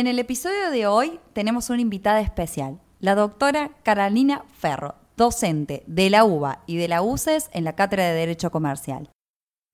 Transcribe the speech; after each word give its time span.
En 0.00 0.06
el 0.06 0.18
episodio 0.18 0.70
de 0.70 0.86
hoy 0.86 1.20
tenemos 1.34 1.68
una 1.68 1.82
invitada 1.82 2.22
especial, 2.22 2.80
la 3.00 3.14
doctora 3.14 3.72
Carolina 3.82 4.46
Ferro, 4.58 4.94
docente 5.14 5.82
de 5.86 6.08
la 6.08 6.24
UBA 6.24 6.62
y 6.66 6.78
de 6.78 6.88
la 6.88 7.02
UCES 7.02 7.50
en 7.52 7.64
la 7.64 7.74
Cátedra 7.74 8.06
de 8.06 8.14
Derecho 8.14 8.50
Comercial. 8.50 9.10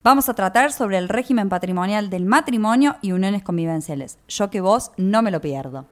Vamos 0.03 0.27
a 0.27 0.33
tratar 0.33 0.73
sobre 0.73 0.97
el 0.97 1.07
régimen 1.07 1.47
patrimonial 1.47 2.09
del 2.09 2.25
matrimonio 2.25 2.97
y 3.01 3.13
uniones 3.13 3.41
convivenciales. 3.41 4.19
Yo 4.27 4.49
que 4.49 4.59
vos 4.59 4.91
no 4.97 5.21
me 5.21 5.31
lo 5.31 5.39
pierdo. 5.39 5.87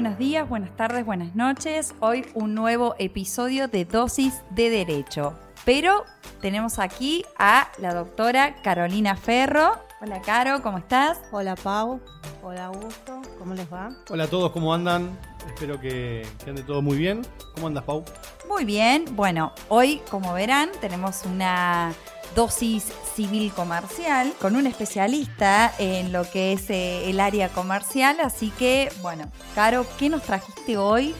Buenos 0.00 0.18
días, 0.18 0.48
buenas 0.48 0.74
tardes, 0.78 1.04
buenas 1.04 1.34
noches. 1.34 1.94
Hoy 2.00 2.24
un 2.32 2.54
nuevo 2.54 2.94
episodio 2.98 3.68
de 3.68 3.84
Dosis 3.84 4.32
de 4.48 4.70
Derecho. 4.70 5.38
Pero 5.66 6.06
tenemos 6.40 6.78
aquí 6.78 7.26
a 7.38 7.68
la 7.76 7.92
doctora 7.92 8.62
Carolina 8.62 9.14
Ferro. 9.14 9.72
Hola 10.00 10.22
Caro, 10.22 10.62
¿cómo 10.62 10.78
estás? 10.78 11.20
Hola 11.32 11.54
Pau, 11.54 12.00
hola 12.42 12.64
Augusto, 12.64 13.20
¿cómo 13.38 13.52
les 13.52 13.70
va? 13.70 13.90
Hola 14.08 14.24
a 14.24 14.26
todos, 14.28 14.52
¿cómo 14.52 14.72
andan? 14.72 15.18
Espero 15.46 15.78
que, 15.78 16.26
que 16.42 16.48
ande 16.48 16.62
todo 16.62 16.80
muy 16.80 16.96
bien. 16.96 17.20
¿Cómo 17.54 17.66
andas, 17.66 17.84
Pau? 17.84 18.02
Muy 18.48 18.64
bien. 18.64 19.04
Bueno, 19.10 19.52
hoy, 19.68 20.00
como 20.10 20.32
verán, 20.32 20.70
tenemos 20.80 21.26
una 21.26 21.92
dosis 22.34 22.84
civil 23.14 23.52
comercial 23.52 24.32
con 24.40 24.56
un 24.56 24.66
especialista 24.66 25.72
en 25.78 26.12
lo 26.12 26.28
que 26.30 26.52
es 26.52 26.70
eh, 26.70 27.08
el 27.10 27.20
área 27.20 27.48
comercial. 27.48 28.18
Así 28.20 28.50
que, 28.50 28.92
bueno, 29.02 29.24
Caro, 29.54 29.86
¿qué 29.98 30.08
nos 30.08 30.22
trajiste 30.22 30.76
hoy 30.76 31.14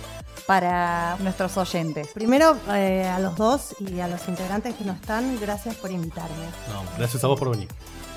para 0.46 1.16
nuestros 1.20 1.56
oyentes? 1.56 2.08
Primero, 2.08 2.56
eh, 2.70 3.06
a 3.06 3.18
los 3.18 3.36
dos 3.36 3.76
y 3.80 4.00
a 4.00 4.08
los 4.08 4.26
integrantes 4.28 4.74
que 4.74 4.84
no 4.84 4.92
están, 4.92 5.38
gracias 5.40 5.74
por 5.76 5.90
invitarme. 5.90 6.46
No, 6.72 6.82
gracias 6.98 7.22
a 7.24 7.26
vos 7.26 7.38
por 7.38 7.50
venir. 7.50 7.68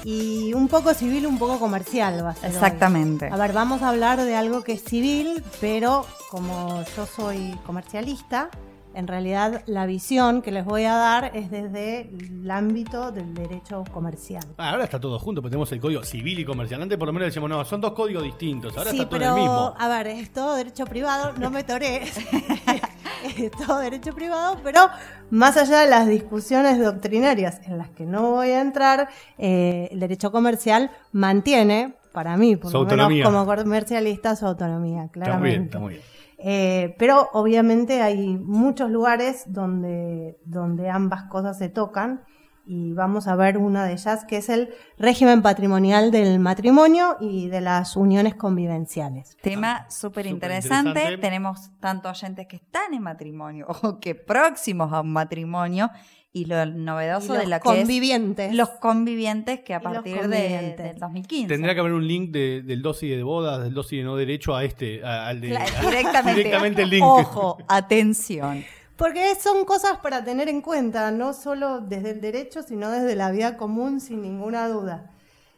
Y 0.06 0.53
un 0.53 0.68
poco 0.68 0.94
civil, 0.94 1.25
un 1.25 1.40
poco 1.40 1.59
comercial 1.59 2.25
va 2.25 2.31
a 2.31 2.36
ser. 2.36 2.50
hoy. 2.50 2.56
Exactamente. 2.56 3.30
A 3.31 3.38
ver, 3.38 3.53
vamos 3.53 3.81
a 3.81 3.90
hablar 3.90 4.22
de 4.22 4.36
algo 4.36 4.62
que 4.62 4.73
es 4.73 4.84
civil, 4.84 5.44
pero 5.62 6.06
como 6.30 6.84
yo 6.98 7.06
soy 7.06 7.58
comercialista, 7.66 8.50
en 8.94 9.08
realidad 9.08 9.64
la 9.66 9.86
visión 9.86 10.42
que 10.42 10.52
les 10.52 10.66
voy 10.66 10.84
a 10.84 10.94
dar 10.94 11.32
es 11.36 11.50
desde 11.50 12.10
el 12.12 12.50
ámbito 12.50 13.12
del 13.12 13.34
derecho 13.34 13.84
comercial. 13.92 14.44
Ah, 14.58 14.72
ahora 14.72 14.84
está 14.84 15.00
todo 15.00 15.20
junto, 15.20 15.42
porque 15.42 15.52
tenemos 15.52 15.72
el 15.72 15.80
código 15.80 16.04
civil 16.04 16.40
y 16.40 16.46
comercial. 16.46 16.82
Antes 16.82 16.98
por 16.98 17.08
lo 17.08 17.14
menos 17.14 17.28
decíamos, 17.28 17.50
no, 17.50 17.64
son 17.66 17.82
dos 17.82 17.94
códigos 17.94 18.24
distintos. 18.24 18.78
Ahora 18.78 18.92
sí, 18.92 18.98
está 18.98 19.10
todo 19.10 19.20
pero, 19.20 19.32
en 19.32 19.38
el 19.38 19.44
mismo. 19.44 19.74
a 19.78 19.88
ver, 19.90 20.08
es 20.08 20.32
todo 20.32 20.56
derecho 20.56 20.86
privado, 20.86 21.34
no 21.38 21.50
me 21.50 21.64
toré. 21.64 22.04
es 23.38 23.52
todo 23.52 23.80
derecho 23.80 24.14
privado, 24.14 24.58
pero 24.64 24.90
más 25.30 25.58
allá 25.58 25.80
de 25.80 25.90
las 25.90 26.08
discusiones 26.08 26.80
doctrinarias 26.80 27.62
en 27.66 27.78
las 27.78 27.90
que 27.90 28.06
no 28.06 28.32
voy 28.32 28.50
a 28.50 28.62
entrar, 28.62 29.10
eh, 29.38 29.90
el 29.92 30.00
derecho 30.00 30.32
comercial 30.32 30.92
mantiene, 31.12 31.96
para 32.12 32.38
mí, 32.38 32.56
por 32.56 32.72
lo 32.72 32.86
menos 32.86 33.12
como 33.24 33.46
comercialista, 33.46 34.36
su 34.36 34.46
autonomía, 34.46 35.06
Está 35.06 35.20
muy 35.20 35.24
claramente. 35.26 35.50
bien, 35.50 35.64
está 35.64 35.80
muy 35.80 35.94
bien. 35.94 36.04
Eh, 36.46 36.94
pero 37.00 37.30
obviamente 37.32 38.02
hay 38.02 38.38
muchos 38.38 38.92
lugares 38.92 39.46
donde, 39.48 40.38
donde 40.44 40.90
ambas 40.90 41.24
cosas 41.24 41.58
se 41.58 41.70
tocan 41.70 42.26
y 42.66 42.92
vamos 42.94 43.28
a 43.28 43.36
ver 43.38 43.58
una 43.58 43.86
de 43.86 43.94
ellas 43.94 44.26
que 44.26 44.38
es 44.38 44.50
el 44.50 44.74
régimen 44.98 45.42
patrimonial 45.42 46.12
del 46.12 46.40
matrimonio 46.40 47.16
y 47.22 47.48
de 47.48 47.62
las 47.62 47.96
uniones 47.96 48.36
convivenciales. 48.36 49.38
Tema 49.42 49.90
súper 49.90 50.26
interesante. 50.26 51.18
Tenemos 51.18 51.72
tanto 51.80 52.10
oyentes 52.10 52.46
que 52.48 52.58
están 52.58 52.94
en 52.94 53.04
matrimonio 53.04 53.68
o 53.82 54.00
que 54.02 54.14
próximos 54.14 54.92
a 54.92 55.00
un 55.00 55.14
matrimonio 55.14 55.92
y 56.36 56.46
lo 56.46 56.66
novedoso 56.66 57.34
de 57.34 57.46
la 57.46 57.60
que 57.60 57.70
es 57.70 57.76
convivientes. 57.82 58.54
los 58.56 58.70
convivientes 58.70 59.60
que 59.60 59.76
a 59.76 59.78
Y 59.78 59.82
partir 59.84 60.28
de, 60.28 60.74
del 60.76 60.98
2015. 60.98 61.48
Tendría 61.48 61.76
que 61.76 61.80
haber 61.80 61.94
un 61.94 62.08
link 62.08 62.32
de- 62.32 62.64
del 62.64 62.82
dossier 62.82 63.18
de 63.18 63.24
bodas, 63.24 63.64
del 63.64 63.74
dossier 63.76 64.02
de 64.02 64.06
no 64.06 64.16
derecho 64.16 64.56
a 64.56 64.64
este, 64.64 65.04
a- 65.06 65.28
al 65.28 65.40
de. 65.42 65.50
Claro, 65.50 65.72
directamente. 65.90 66.38
directamente 66.44 66.82
el 66.82 66.90
link. 66.90 67.04
Ojo, 67.06 67.58
atención. 67.68 68.66
Porque 68.96 69.36
son 69.36 69.64
cosas 69.66 69.98
para 70.02 70.24
tener 70.24 70.50
en 70.50 70.62
cuenta, 70.62 71.12
no 71.12 71.34
solo 71.34 71.82
desde 71.82 72.12
el 72.12 72.22
derecho, 72.22 72.64
sino 72.64 72.90
desde 72.90 73.16
la 73.16 73.30
vida 73.32 73.56
común, 73.58 74.00
sin 74.02 74.22
ninguna 74.22 74.68
duda. 74.68 75.12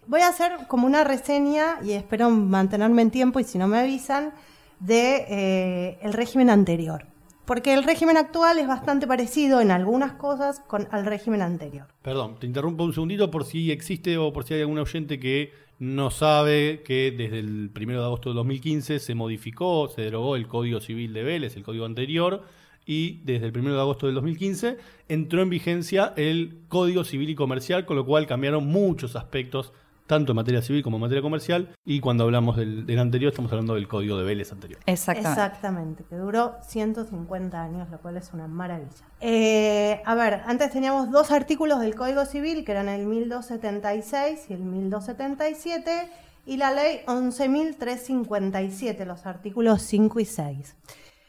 Voy 0.08 0.22
a 0.22 0.28
hacer 0.28 0.52
como 0.68 0.88
una 0.88 1.04
reseña, 1.06 1.78
y 1.84 1.94
espero 1.94 2.30
mantenerme 2.30 3.02
en 3.02 3.12
tiempo, 3.12 3.40
y 3.40 3.44
si 3.44 3.58
no 3.58 3.68
me 3.68 3.80
avisan, 3.80 4.34
de 4.80 5.26
eh, 5.30 6.00
el 6.02 6.14
régimen 6.14 6.50
anterior. 6.50 7.08
Porque 7.46 7.74
el 7.74 7.84
régimen 7.84 8.18
actual 8.18 8.58
es 8.58 8.68
bastante 8.68 9.06
parecido 9.06 9.62
en 9.62 9.72
algunas 9.72 10.14
cosas 10.14 10.62
con 10.62 10.88
al 10.92 11.06
régimen 11.06 11.42
anterior. 11.42 11.88
Perdón, 12.02 12.38
te 12.40 12.48
interrumpo 12.48 12.84
un 12.84 12.94
segundito 12.94 13.30
por 13.30 13.46
si 13.46 13.72
existe 13.72 14.18
o 14.18 14.34
por 14.34 14.46
si 14.46 14.56
hay 14.56 14.62
algún 14.62 14.80
oyente 14.80 15.20
que 15.20 15.54
no 15.78 16.10
sabe 16.10 16.82
que 16.84 17.12
desde 17.12 17.40
el 17.40 17.72
1 17.76 17.94
de 17.94 18.04
agosto 18.04 18.30
de 18.30 18.36
2015 18.36 19.00
se 19.00 19.16
modificó, 19.16 19.90
se 19.90 20.02
derogó 20.02 20.36
el 20.36 20.48
Código 20.48 20.80
Civil 20.80 21.14
de 21.14 21.24
Vélez, 21.24 21.56
el 21.58 21.64
código 21.64 21.86
anterior, 21.86 22.44
y 22.86 23.22
desde 23.24 23.48
el 23.48 23.58
1 23.58 23.74
de 23.74 23.80
agosto 23.80 24.06
del 24.06 24.16
2015 24.16 24.78
entró 25.10 25.42
en 25.42 25.50
vigencia 25.50 26.14
el 26.16 26.62
Código 26.68 27.04
Civil 27.04 27.30
y 27.30 27.36
Comercial, 27.36 27.86
con 27.86 27.98
lo 27.98 28.06
cual 28.06 28.26
cambiaron 28.26 28.66
muchos 28.68 29.16
aspectos, 29.16 29.74
tanto 30.08 30.32
en 30.32 30.36
materia 30.36 30.62
civil 30.62 30.84
como 30.84 30.98
en 30.98 31.02
materia 31.02 31.22
comercial, 31.22 31.70
y 31.84 32.00
cuando 32.00 32.24
hablamos 32.26 32.58
del, 32.58 32.86
del 32.86 33.00
anterior 33.00 33.32
estamos 33.32 33.52
hablando 33.52 33.76
del 33.76 33.88
Código 33.88 34.18
de 34.18 34.24
Vélez 34.24 34.52
anterior. 34.52 34.80
Exactamente. 34.86 35.30
Exactamente, 35.30 36.04
que 36.10 36.16
duró 36.16 36.56
150 36.62 37.62
años, 37.62 37.90
lo 37.90 38.00
cual 38.00 38.18
es 38.18 38.32
una 38.34 38.48
maravilla. 38.48 38.92
Eh, 39.22 40.02
a 40.06 40.16
ver, 40.16 40.42
antes 40.46 40.72
teníamos 40.72 41.12
dos 41.12 41.32
artículos 41.32 41.80
del 41.80 41.96
Código 41.96 42.26
Civil, 42.26 42.64
que 42.64 42.72
eran 42.72 42.90
el 42.90 43.06
1276 43.06 44.46
y 44.50 44.54
el 44.54 44.60
1277, 44.60 46.10
y 46.46 46.58
la 46.58 46.72
ley 46.72 47.00
11.357, 47.08 49.06
los 49.06 49.26
artículos 49.26 49.82
5 49.82 50.20
y 50.20 50.26
6. 50.26 50.76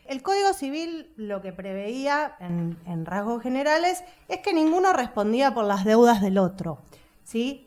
El 0.09 0.22
Código 0.22 0.53
Civil 0.53 1.12
lo 1.16 1.41
que 1.41 1.53
preveía, 1.53 2.36
en, 2.38 2.76
en 2.86 3.06
rasgos 3.06 3.42
generales, 3.42 4.04
es 4.28 4.38
que 4.38 4.53
ninguno 4.53 4.92
respondía 4.92 5.54
por 5.54 5.65
las 5.65 5.84
deudas 5.84 6.20
del 6.20 6.38
otro, 6.38 6.78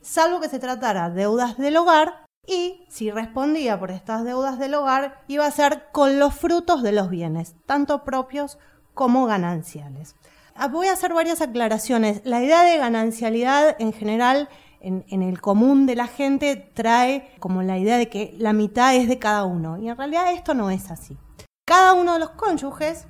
salvo 0.01 0.39
que 0.39 0.49
se 0.49 0.59
tratara 0.59 1.09
de 1.09 1.21
deudas 1.21 1.57
del 1.57 1.77
hogar 1.77 2.25
y 2.47 2.85
si 2.89 3.11
respondía 3.11 3.79
por 3.79 3.91
estas 3.91 4.23
deudas 4.23 4.57
del 4.57 4.73
hogar 4.73 5.21
iba 5.27 5.45
a 5.45 5.51
ser 5.51 5.87
con 5.91 6.17
los 6.17 6.33
frutos 6.33 6.81
de 6.81 6.91
los 6.91 7.09
bienes, 7.09 7.55
tanto 7.65 8.03
propios 8.03 8.57
como 8.93 9.25
gananciales. 9.25 10.15
Ah, 10.55 10.67
Voy 10.67 10.87
a 10.87 10.93
hacer 10.93 11.13
varias 11.13 11.41
aclaraciones. 11.41 12.21
La 12.23 12.43
idea 12.43 12.63
de 12.63 12.77
ganancialidad 12.77 13.75
en 13.79 13.93
general 13.93 14.49
en, 14.81 15.05
en 15.09 15.21
el 15.21 15.41
común 15.41 15.85
de 15.85 15.95
la 15.95 16.07
gente 16.07 16.55
trae 16.73 17.29
como 17.39 17.61
la 17.61 17.77
idea 17.77 17.97
de 17.97 18.09
que 18.09 18.33
la 18.37 18.53
mitad 18.53 18.95
es 18.95 19.07
de 19.07 19.19
cada 19.19 19.43
uno 19.43 19.77
y 19.77 19.89
en 19.89 19.97
realidad 19.97 20.33
esto 20.33 20.53
no 20.53 20.71
es 20.71 20.89
así. 20.89 21.17
Cada 21.65 21.93
uno 21.93 22.13
de 22.13 22.19
los 22.19 22.31
cónyuges 22.31 23.07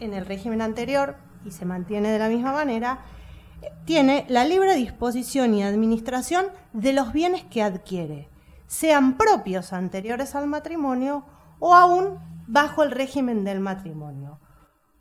en 0.00 0.12
el 0.12 0.26
régimen 0.26 0.60
anterior 0.60 1.16
y 1.44 1.52
se 1.52 1.64
mantiene 1.64 2.10
de 2.10 2.18
la 2.18 2.28
misma 2.28 2.52
manera, 2.52 3.00
tiene 3.84 4.26
la 4.28 4.44
libre 4.44 4.74
disposición 4.74 5.54
y 5.54 5.62
administración 5.62 6.46
de 6.72 6.92
los 6.92 7.12
bienes 7.12 7.44
que 7.44 7.62
adquiere, 7.62 8.28
sean 8.66 9.16
propios 9.16 9.72
anteriores 9.72 10.34
al 10.34 10.46
matrimonio 10.46 11.24
o 11.58 11.74
aún 11.74 12.18
bajo 12.46 12.82
el 12.82 12.90
régimen 12.90 13.44
del 13.44 13.60
matrimonio. 13.60 14.38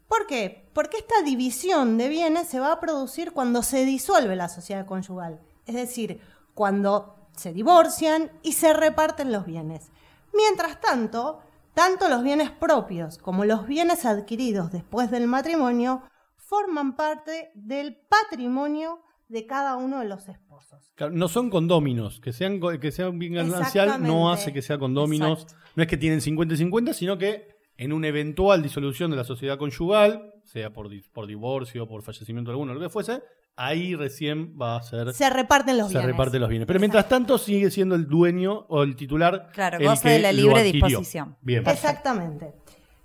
¿Por 0.07 0.25
qué? 0.25 0.69
Porque 0.73 0.97
esta 0.97 1.21
división 1.21 1.97
de 1.97 2.07
bienes 2.07 2.47
se 2.47 2.59
va 2.59 2.71
a 2.71 2.79
producir 2.79 3.33
cuando 3.33 3.61
se 3.61 3.83
disuelve 3.83 4.35
la 4.35 4.47
sociedad 4.47 4.85
conyugal, 4.85 5.41
es 5.65 5.75
decir, 5.75 6.21
cuando 6.53 7.15
se 7.35 7.53
divorcian 7.53 8.31
y 8.41 8.53
se 8.53 8.73
reparten 8.73 9.31
los 9.31 9.45
bienes. 9.45 9.91
Mientras 10.33 10.79
tanto, 10.79 11.39
tanto 11.73 12.07
los 12.07 12.23
bienes 12.23 12.51
propios 12.51 13.17
como 13.17 13.43
los 13.43 13.67
bienes 13.67 14.05
adquiridos 14.05 14.71
después 14.71 15.11
del 15.11 15.27
matrimonio 15.27 16.03
forman 16.47 16.95
parte 16.95 17.51
del 17.55 17.97
patrimonio 18.09 19.01
de 19.27 19.45
cada 19.45 19.75
uno 19.75 19.99
de 19.99 20.05
los 20.05 20.29
esposos. 20.29 20.91
Claro, 20.95 21.13
no 21.13 21.27
son 21.27 21.49
condóminos, 21.49 22.21
que 22.21 22.31
sean 22.31 22.61
que 22.79 22.91
sea 22.91 23.09
un 23.09 23.19
bien 23.19 23.33
ganancial 23.33 24.01
no 24.01 24.31
hace 24.31 24.53
que 24.53 24.61
sea 24.61 24.77
condóminos. 24.77 25.43
Exacto. 25.43 25.67
No 25.75 25.83
es 25.83 25.89
que 25.89 25.97
tienen 25.97 26.21
50 26.21 26.53
y 26.53 26.57
50, 26.57 26.93
sino 26.93 27.17
que 27.17 27.49
en 27.75 27.91
una 27.91 28.07
eventual 28.07 28.63
disolución 28.63 29.11
de 29.11 29.17
la 29.17 29.23
sociedad 29.25 29.57
conyugal, 29.57 30.33
sea 30.45 30.71
por, 30.71 30.89
por 31.11 31.27
divorcio, 31.27 31.87
por 31.87 32.01
fallecimiento 32.01 32.49
de 32.49 32.53
alguno, 32.53 32.73
lo 32.73 32.79
que 32.79 32.89
fuese, 32.89 33.21
ahí 33.57 33.93
recién 33.95 34.55
va 34.59 34.77
a 34.77 34.83
ser 34.83 35.13
Se 35.13 35.29
reparten 35.29 35.77
los 35.77 35.87
se 35.87 35.95
bienes. 35.95 36.11
reparten 36.11 36.39
los 36.41 36.49
bienes. 36.49 36.65
Pero 36.65 36.79
mientras 36.79 37.09
tanto 37.09 37.37
sigue 37.37 37.69
siendo 37.69 37.95
el 37.95 38.07
dueño 38.07 38.65
o 38.69 38.83
el 38.83 38.95
titular 38.95 39.49
Claro, 39.53 39.77
el 39.79 39.85
goza 39.85 40.03
que 40.03 40.09
de 40.09 40.19
la 40.19 40.31
libre 40.31 40.63
disposición. 40.63 41.35
Bien. 41.41 41.67
Exactamente. 41.67 42.53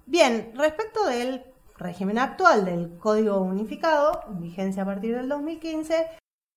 Bien, 0.06 0.52
respecto 0.54 1.04
del 1.06 1.42
régimen 1.82 2.18
actual 2.18 2.64
del 2.64 2.96
Código 2.98 3.40
Unificado, 3.40 4.20
en 4.28 4.40
vigencia 4.40 4.82
a 4.82 4.86
partir 4.86 5.14
del 5.16 5.28
2015, 5.28 6.06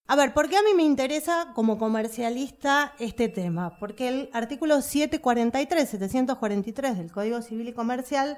A 0.07 0.15
ver, 0.15 0.33
¿por 0.33 0.49
qué 0.49 0.57
a 0.57 0.61
mí 0.61 0.75
me 0.75 0.83
interesa 0.83 1.51
como 1.55 1.79
comercialista 1.79 2.93
este 2.99 3.27
tema? 3.27 3.77
Porque 3.79 4.07
el 4.07 4.29
artículo 4.33 4.81
743, 4.81 5.89
743 5.89 6.97
del 6.97 7.11
Código 7.11 7.41
Civil 7.41 7.69
y 7.69 7.73
Comercial 7.73 8.37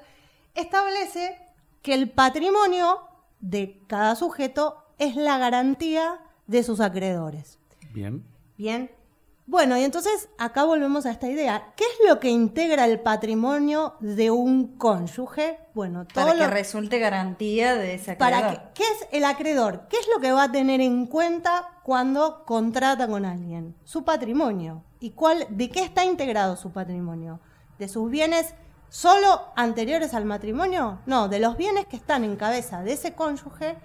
establece 0.55 1.37
que 1.81 1.93
el 1.93 2.09
patrimonio 2.09 3.01
de 3.41 3.83
cada 3.87 4.15
sujeto 4.15 4.85
es 4.97 5.15
la 5.15 5.37
garantía 5.37 6.21
de 6.47 6.63
sus 6.63 6.79
acreedores. 6.79 7.59
Bien. 7.93 8.25
Bien. 8.57 8.89
Bueno, 9.49 9.77
y 9.77 9.83
entonces 9.85 10.27
acá 10.37 10.65
volvemos 10.65 11.05
a 11.05 11.11
esta 11.11 11.29
idea. 11.29 11.71
¿Qué 11.77 11.85
es 11.85 12.09
lo 12.09 12.19
que 12.19 12.29
integra 12.29 12.83
el 12.85 12.99
patrimonio 12.99 13.95
de 14.01 14.29
un 14.29 14.77
cónyuge? 14.77 15.57
Bueno, 15.73 16.05
todo 16.05 16.25
Para 16.25 16.37
que 16.37 16.43
lo- 16.43 16.49
resulte 16.49 16.99
garantía 16.99 17.75
de 17.75 17.93
ese 17.93 18.17
para 18.17 18.39
acreedor. 18.39 18.63
que- 18.73 18.73
¿Qué 18.73 18.83
es 18.83 19.07
el 19.13 19.23
acreedor? 19.23 19.87
¿Qué 19.89 19.97
es 19.99 20.07
lo 20.13 20.19
que 20.19 20.33
va 20.33 20.43
a 20.43 20.51
tener 20.51 20.81
en 20.81 21.05
cuenta 21.05 21.79
cuando 21.83 22.43
contrata 22.43 23.07
con 23.07 23.23
alguien? 23.23 23.73
Su 23.85 24.03
patrimonio. 24.03 24.83
¿Y 24.99 25.11
cuál, 25.11 25.47
de 25.49 25.69
qué 25.69 25.81
está 25.81 26.03
integrado 26.03 26.57
su 26.57 26.71
patrimonio? 26.71 27.39
¿De 27.79 27.87
sus 27.87 28.11
bienes 28.11 28.53
solo 28.89 29.45
anteriores 29.55 30.13
al 30.13 30.25
matrimonio? 30.25 30.99
No, 31.05 31.29
de 31.29 31.39
los 31.39 31.55
bienes 31.55 31.85
que 31.85 31.95
están 31.95 32.25
en 32.25 32.35
cabeza 32.35 32.83
de 32.83 32.91
ese 32.93 33.13
cónyuge 33.13 33.77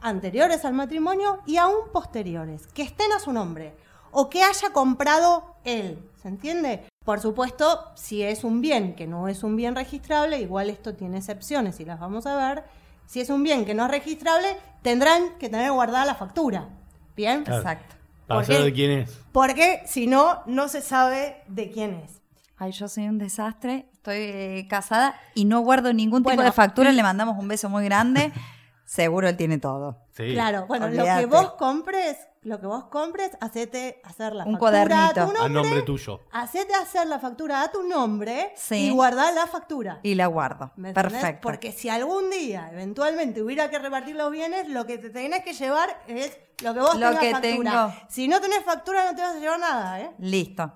anteriores 0.00 0.64
al 0.64 0.72
matrimonio 0.72 1.40
y 1.44 1.58
aún 1.58 1.90
posteriores, 1.92 2.66
que 2.68 2.82
estén 2.82 3.12
a 3.12 3.20
su 3.20 3.30
nombre 3.32 3.76
o 4.12 4.30
que 4.30 4.42
haya 4.42 4.70
comprado 4.72 5.56
él. 5.64 6.08
¿Se 6.22 6.28
entiende? 6.28 6.84
Por 7.04 7.18
supuesto, 7.18 7.84
si 7.96 8.22
es 8.22 8.44
un 8.44 8.60
bien 8.60 8.94
que 8.94 9.08
no 9.08 9.26
es 9.26 9.42
un 9.42 9.56
bien 9.56 9.74
registrable, 9.74 10.40
igual 10.40 10.70
esto 10.70 10.94
tiene 10.94 11.18
excepciones 11.18 11.80
y 11.80 11.84
las 11.84 11.98
vamos 11.98 12.26
a 12.26 12.36
ver. 12.36 12.64
Si 13.06 13.20
es 13.20 13.28
un 13.28 13.42
bien 13.42 13.64
que 13.64 13.74
no 13.74 13.84
es 13.86 13.90
registrable, 13.90 14.56
tendrán 14.82 15.36
que 15.40 15.48
tener 15.48 15.72
guardada 15.72 16.04
la 16.04 16.14
factura. 16.14 16.68
¿Bien? 17.16 17.42
Claro. 17.42 17.60
Exacto. 17.60 17.96
Para 18.28 18.46
de 18.46 18.72
quién 18.72 18.90
es. 18.92 19.18
Porque 19.32 19.82
si 19.86 20.06
no, 20.06 20.42
no 20.46 20.68
se 20.68 20.80
sabe 20.80 21.42
de 21.48 21.70
quién 21.70 21.94
es. 21.94 22.22
Ay, 22.56 22.70
yo 22.72 22.88
soy 22.88 23.08
un 23.08 23.18
desastre. 23.18 23.88
Estoy 23.92 24.16
eh, 24.18 24.66
casada 24.70 25.16
y 25.34 25.44
no 25.44 25.60
guardo 25.60 25.92
ningún 25.92 26.22
tipo 26.22 26.28
Bueno. 26.30 26.44
de 26.44 26.52
factura. 26.52 26.92
Le 26.92 27.02
mandamos 27.02 27.36
un 27.38 27.48
beso 27.48 27.68
muy 27.68 27.84
grande. 27.84 28.32
Seguro 28.84 29.28
él 29.28 29.36
tiene 29.36 29.58
todo. 29.58 29.98
Sí. 30.12 30.32
Claro, 30.32 30.66
bueno, 30.66 30.88
lo 30.88 31.04
que 31.04 31.26
vos 31.26 31.52
compres, 31.54 32.16
lo 32.44 32.58
que 32.60 32.66
vos 32.66 32.84
compres, 32.84 33.30
hacete 33.40 34.00
hacer 34.04 34.34
la 34.34 34.44
Un 34.44 34.58
factura 34.58 34.78
a 34.78 35.12
cuadernito. 35.12 35.14
tu 35.14 35.32
nombre. 35.32 35.42
A 35.44 35.48
nombre 35.62 35.82
tuyo. 35.82 36.20
Hacete 36.32 36.74
hacer 36.74 37.06
la 37.06 37.18
factura 37.20 37.62
a 37.62 37.70
tu 37.70 37.82
nombre 37.84 38.52
Sí. 38.56 38.86
y 38.86 38.90
guardar 38.90 39.32
la 39.34 39.46
factura. 39.46 40.00
Y 40.02 40.14
la 40.16 40.26
guardo. 40.26 40.72
¿Me 40.76 40.88
entendés? 40.88 41.12
Perfecto. 41.12 41.40
Porque 41.42 41.70
si 41.72 41.88
algún 41.88 42.30
día 42.30 42.68
eventualmente 42.72 43.42
hubiera 43.42 43.70
que 43.70 43.78
repartir 43.78 44.16
los 44.16 44.30
bienes, 44.32 44.68
lo 44.68 44.84
que 44.86 44.98
te 44.98 45.10
tenés 45.10 45.44
que 45.44 45.52
llevar 45.52 46.02
es 46.08 46.36
lo 46.62 46.74
que 46.74 46.80
vos 46.80 46.94
Lo 46.96 47.08
tengas 47.10 47.18
que 47.20 47.30
factura. 47.32 47.70
tengo. 47.70 48.06
Si 48.08 48.26
no 48.28 48.40
tenés 48.40 48.64
factura, 48.64 49.04
no 49.10 49.14
te 49.16 49.22
vas 49.22 49.36
a 49.36 49.38
llevar 49.38 49.60
nada, 49.60 50.00
¿eh? 50.00 50.10
Listo. 50.18 50.72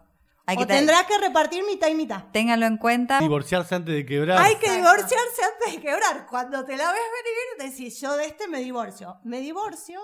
Hay 0.48 0.56
o 0.56 0.60
que 0.60 0.66
tendrás 0.66 1.02
que 1.06 1.18
repartir 1.18 1.64
mitad 1.64 1.88
y 1.88 1.96
mitad. 1.96 2.22
Ténganlo 2.32 2.66
en 2.66 2.76
cuenta. 2.76 3.18
Divorciarse 3.18 3.74
antes 3.74 3.92
de 3.92 4.06
quebrar. 4.06 4.38
Hay 4.38 4.54
que 4.54 4.66
Exacto. 4.66 4.76
divorciarse 4.76 5.42
antes 5.52 5.72
de 5.74 5.80
quebrar. 5.80 6.26
Cuando 6.30 6.64
te 6.64 6.76
la 6.76 6.92
ves 6.92 7.00
venir, 7.58 7.72
decís, 7.72 8.00
yo 8.00 8.16
de 8.16 8.26
este 8.26 8.46
me 8.46 8.60
divorcio. 8.60 9.16
Me 9.24 9.40
divorcio, 9.40 10.00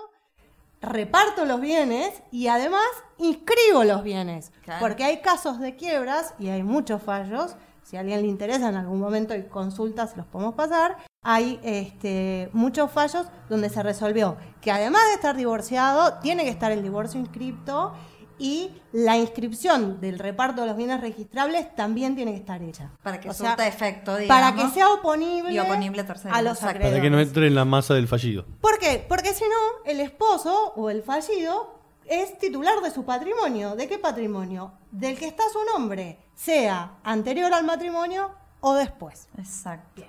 reparto 0.83 1.45
los 1.45 1.59
bienes 1.61 2.21
y 2.29 2.47
además 2.47 2.85
inscribo 3.17 3.83
los 3.83 4.03
bienes. 4.03 4.51
Claro. 4.63 4.85
Porque 4.85 5.03
hay 5.03 5.21
casos 5.21 5.59
de 5.59 5.75
quiebras 5.75 6.35
y 6.37 6.49
hay 6.49 6.61
muchos 6.61 7.01
fallos. 7.01 7.55
Si 7.83 7.97
a 7.97 8.01
alguien 8.01 8.21
le 8.21 8.27
interesa 8.27 8.69
en 8.69 8.75
algún 8.75 8.99
momento 8.99 9.35
y 9.35 9.43
consultas, 9.43 10.15
los 10.15 10.25
podemos 10.25 10.55
pasar. 10.55 10.97
Hay 11.23 11.59
este, 11.63 12.49
muchos 12.53 12.91
fallos 12.91 13.27
donde 13.49 13.69
se 13.69 13.81
resolvió 13.81 14.37
que 14.61 14.71
además 14.71 15.03
de 15.07 15.13
estar 15.13 15.35
divorciado, 15.35 16.19
tiene 16.19 16.43
que 16.43 16.49
estar 16.49 16.71
el 16.71 16.83
divorcio 16.83 17.19
inscripto 17.19 17.93
y 18.43 18.69
la 18.91 19.15
inscripción 19.15 20.01
del 20.01 20.19
reparto 20.19 20.63
de 20.63 20.67
los 20.67 20.75
bienes 20.75 20.99
registrables 20.99 21.73
también 21.77 22.13
tiene 22.13 22.31
que 22.33 22.39
estar 22.39 22.61
hecha. 22.61 22.91
Para 23.01 23.17
que 23.21 23.29
O 23.29 23.33
sea, 23.33 23.51
surta 23.51 23.65
efecto, 23.65 24.17
para 24.27 24.51
digamos. 24.51 24.65
que 24.73 24.79
sea 24.79 24.89
oponible, 24.91 25.53
Y 25.53 25.59
oponible 25.59 26.01
a 26.01 26.03
los 26.03 26.17
exacto. 26.17 26.67
acreedores. 26.67 26.91
Para 26.91 27.01
que 27.01 27.09
no 27.09 27.21
entre 27.21 27.47
en 27.47 27.55
la 27.55 27.63
masa 27.63 27.93
del 27.93 28.09
fallido. 28.09 28.45
¿Por 28.59 28.79
qué? 28.79 29.05
Porque 29.07 29.33
si 29.33 29.45
no, 29.45 29.85
el 29.89 30.01
esposo 30.01 30.73
o 30.75 30.89
el 30.89 31.03
fallido 31.03 31.79
es 32.05 32.37
titular 32.37 32.81
de 32.81 32.91
su 32.91 33.05
patrimonio. 33.05 33.77
¿De 33.77 33.87
qué 33.87 33.97
patrimonio? 33.97 34.73
Del 34.91 35.17
que 35.17 35.25
está 35.27 35.43
su 35.49 35.59
nombre, 35.71 36.19
sea 36.35 36.95
anterior 37.05 37.53
al 37.53 37.63
matrimonio 37.63 38.29
o 38.59 38.73
después. 38.73 39.29
Exacto. 39.37 40.03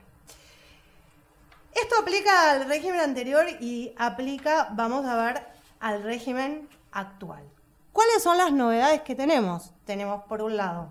Esto 1.72 1.94
aplica 2.02 2.50
al 2.50 2.66
régimen 2.66 2.98
anterior 2.98 3.46
y 3.60 3.92
aplica, 3.96 4.70
vamos 4.72 5.06
a 5.06 5.14
ver, 5.14 5.46
al 5.78 6.02
régimen 6.02 6.68
actual. 6.90 7.44
¿Cuáles 7.94 8.24
son 8.24 8.36
las 8.38 8.52
novedades 8.52 9.02
que 9.02 9.14
tenemos? 9.14 9.72
Tenemos 9.84 10.24
por 10.24 10.42
un 10.42 10.56
lado 10.56 10.88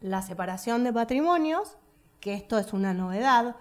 la 0.00 0.22
separación 0.22 0.84
de 0.84 0.92
patrimonios, 0.92 1.76
que 2.18 2.32
esto 2.32 2.56
es 2.58 2.72
una 2.72 2.94
novedad. 2.94 3.56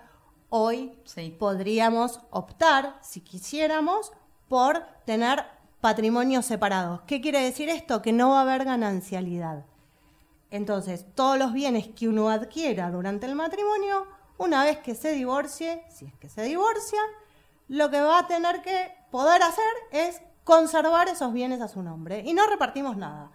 Hoy 0.48 0.98
Sí. 1.04 1.36
podríamos 1.38 2.22
optar, 2.30 2.98
si 3.02 3.20
quisiéramos, 3.20 4.14
por 4.48 4.86
tener 5.06 5.44
patrimonios 5.82 6.46
separados. 6.46 7.02
¿Qué 7.02 7.20
quiere 7.20 7.42
decir 7.42 7.68
esto? 7.68 8.02
Que 8.02 8.14
no 8.14 8.30
va 8.30 8.40
a 8.40 8.42
haber 8.44 8.64
ganancialidad. 8.64 9.66
Entonces, 10.52 11.06
todos 11.16 11.38
los 11.38 11.52
bienes 11.52 11.90
que 11.90 12.08
uno 12.08 12.30
adquiera 12.30 12.92
durante 12.92 13.26
el 13.26 13.36
matrimonio, 13.36 14.08
una 14.38 14.64
vez 14.64 14.78
que 14.78 14.96
se 14.96 15.12
divorcie, 15.12 15.84
si 15.90 16.06
es 16.06 16.14
que 16.14 16.30
se 16.30 16.44
divorcia, 16.44 17.02
lo 17.68 17.90
que 17.90 18.00
va 18.00 18.20
a 18.20 18.28
tener 18.28 18.62
que 18.62 18.96
poder 19.12 19.44
hacer 19.44 19.66
es 19.92 20.22
conservar 20.46 21.10
esos 21.10 21.34
bienes 21.34 21.60
a 21.60 21.68
su 21.68 21.84
nombre. 21.84 22.22
Y 22.26 22.34
no 22.34 22.48
repartimos 22.48 22.96
nada. 22.96 23.32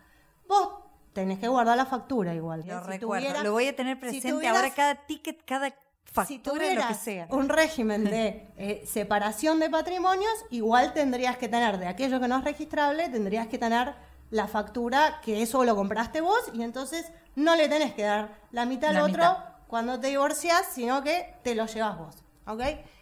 Vos 0.48 0.70
tenés 1.12 1.38
que 1.38 1.48
guardar 1.48 1.76
la 1.76 1.84
factura 1.84 2.34
igual. 2.34 2.64
Lo 2.66 2.78
¿eh? 2.78 2.80
Si 2.82 2.88
recuerdo. 2.90 3.26
tuvieras- 3.26 3.44
lo 3.44 3.52
voy 3.52 3.66
a 3.68 3.76
tener 3.76 3.96
si 3.96 4.00
presente 4.00 4.30
tuvieras- 4.32 4.56
ahora 4.56 4.70
cada 4.74 4.94
ticket, 5.06 5.44
cada 5.44 5.68
si 5.68 5.74
factura, 6.12 6.72
lo 6.74 6.86
que 6.88 6.94
sea. 6.94 7.26
un 7.30 7.48
régimen 7.60 8.04
de 8.04 8.48
eh, 8.56 8.84
separación 8.86 9.60
de 9.60 9.68
patrimonios, 9.68 10.32
igual 10.50 10.92
tendrías 10.94 11.36
que 11.36 11.48
tener 11.48 11.78
de 11.78 11.88
aquello 11.88 12.18
que 12.20 12.28
no 12.28 12.38
es 12.38 12.44
registrable, 12.44 13.08
tendrías 13.10 13.48
que 13.48 13.58
tener 13.58 13.94
la 14.30 14.46
factura 14.46 15.20
que 15.24 15.42
eso 15.42 15.64
lo 15.64 15.74
compraste 15.74 16.20
vos 16.20 16.38
y 16.54 16.62
entonces 16.62 17.10
no 17.34 17.56
le 17.56 17.68
tenés 17.68 17.92
que 17.94 18.04
dar 18.04 18.38
la 18.52 18.64
mitad 18.64 18.90
al 18.90 18.94
La 18.96 19.02
otro 19.02 19.12
mitad. 19.12 19.44
cuando 19.66 19.98
te 19.98 20.06
divorcias, 20.08 20.66
sino 20.72 21.02
que 21.02 21.34
te 21.42 21.56
lo 21.56 21.66
llevas 21.66 21.98
vos. 21.98 22.16
¿Ok? 22.46 22.60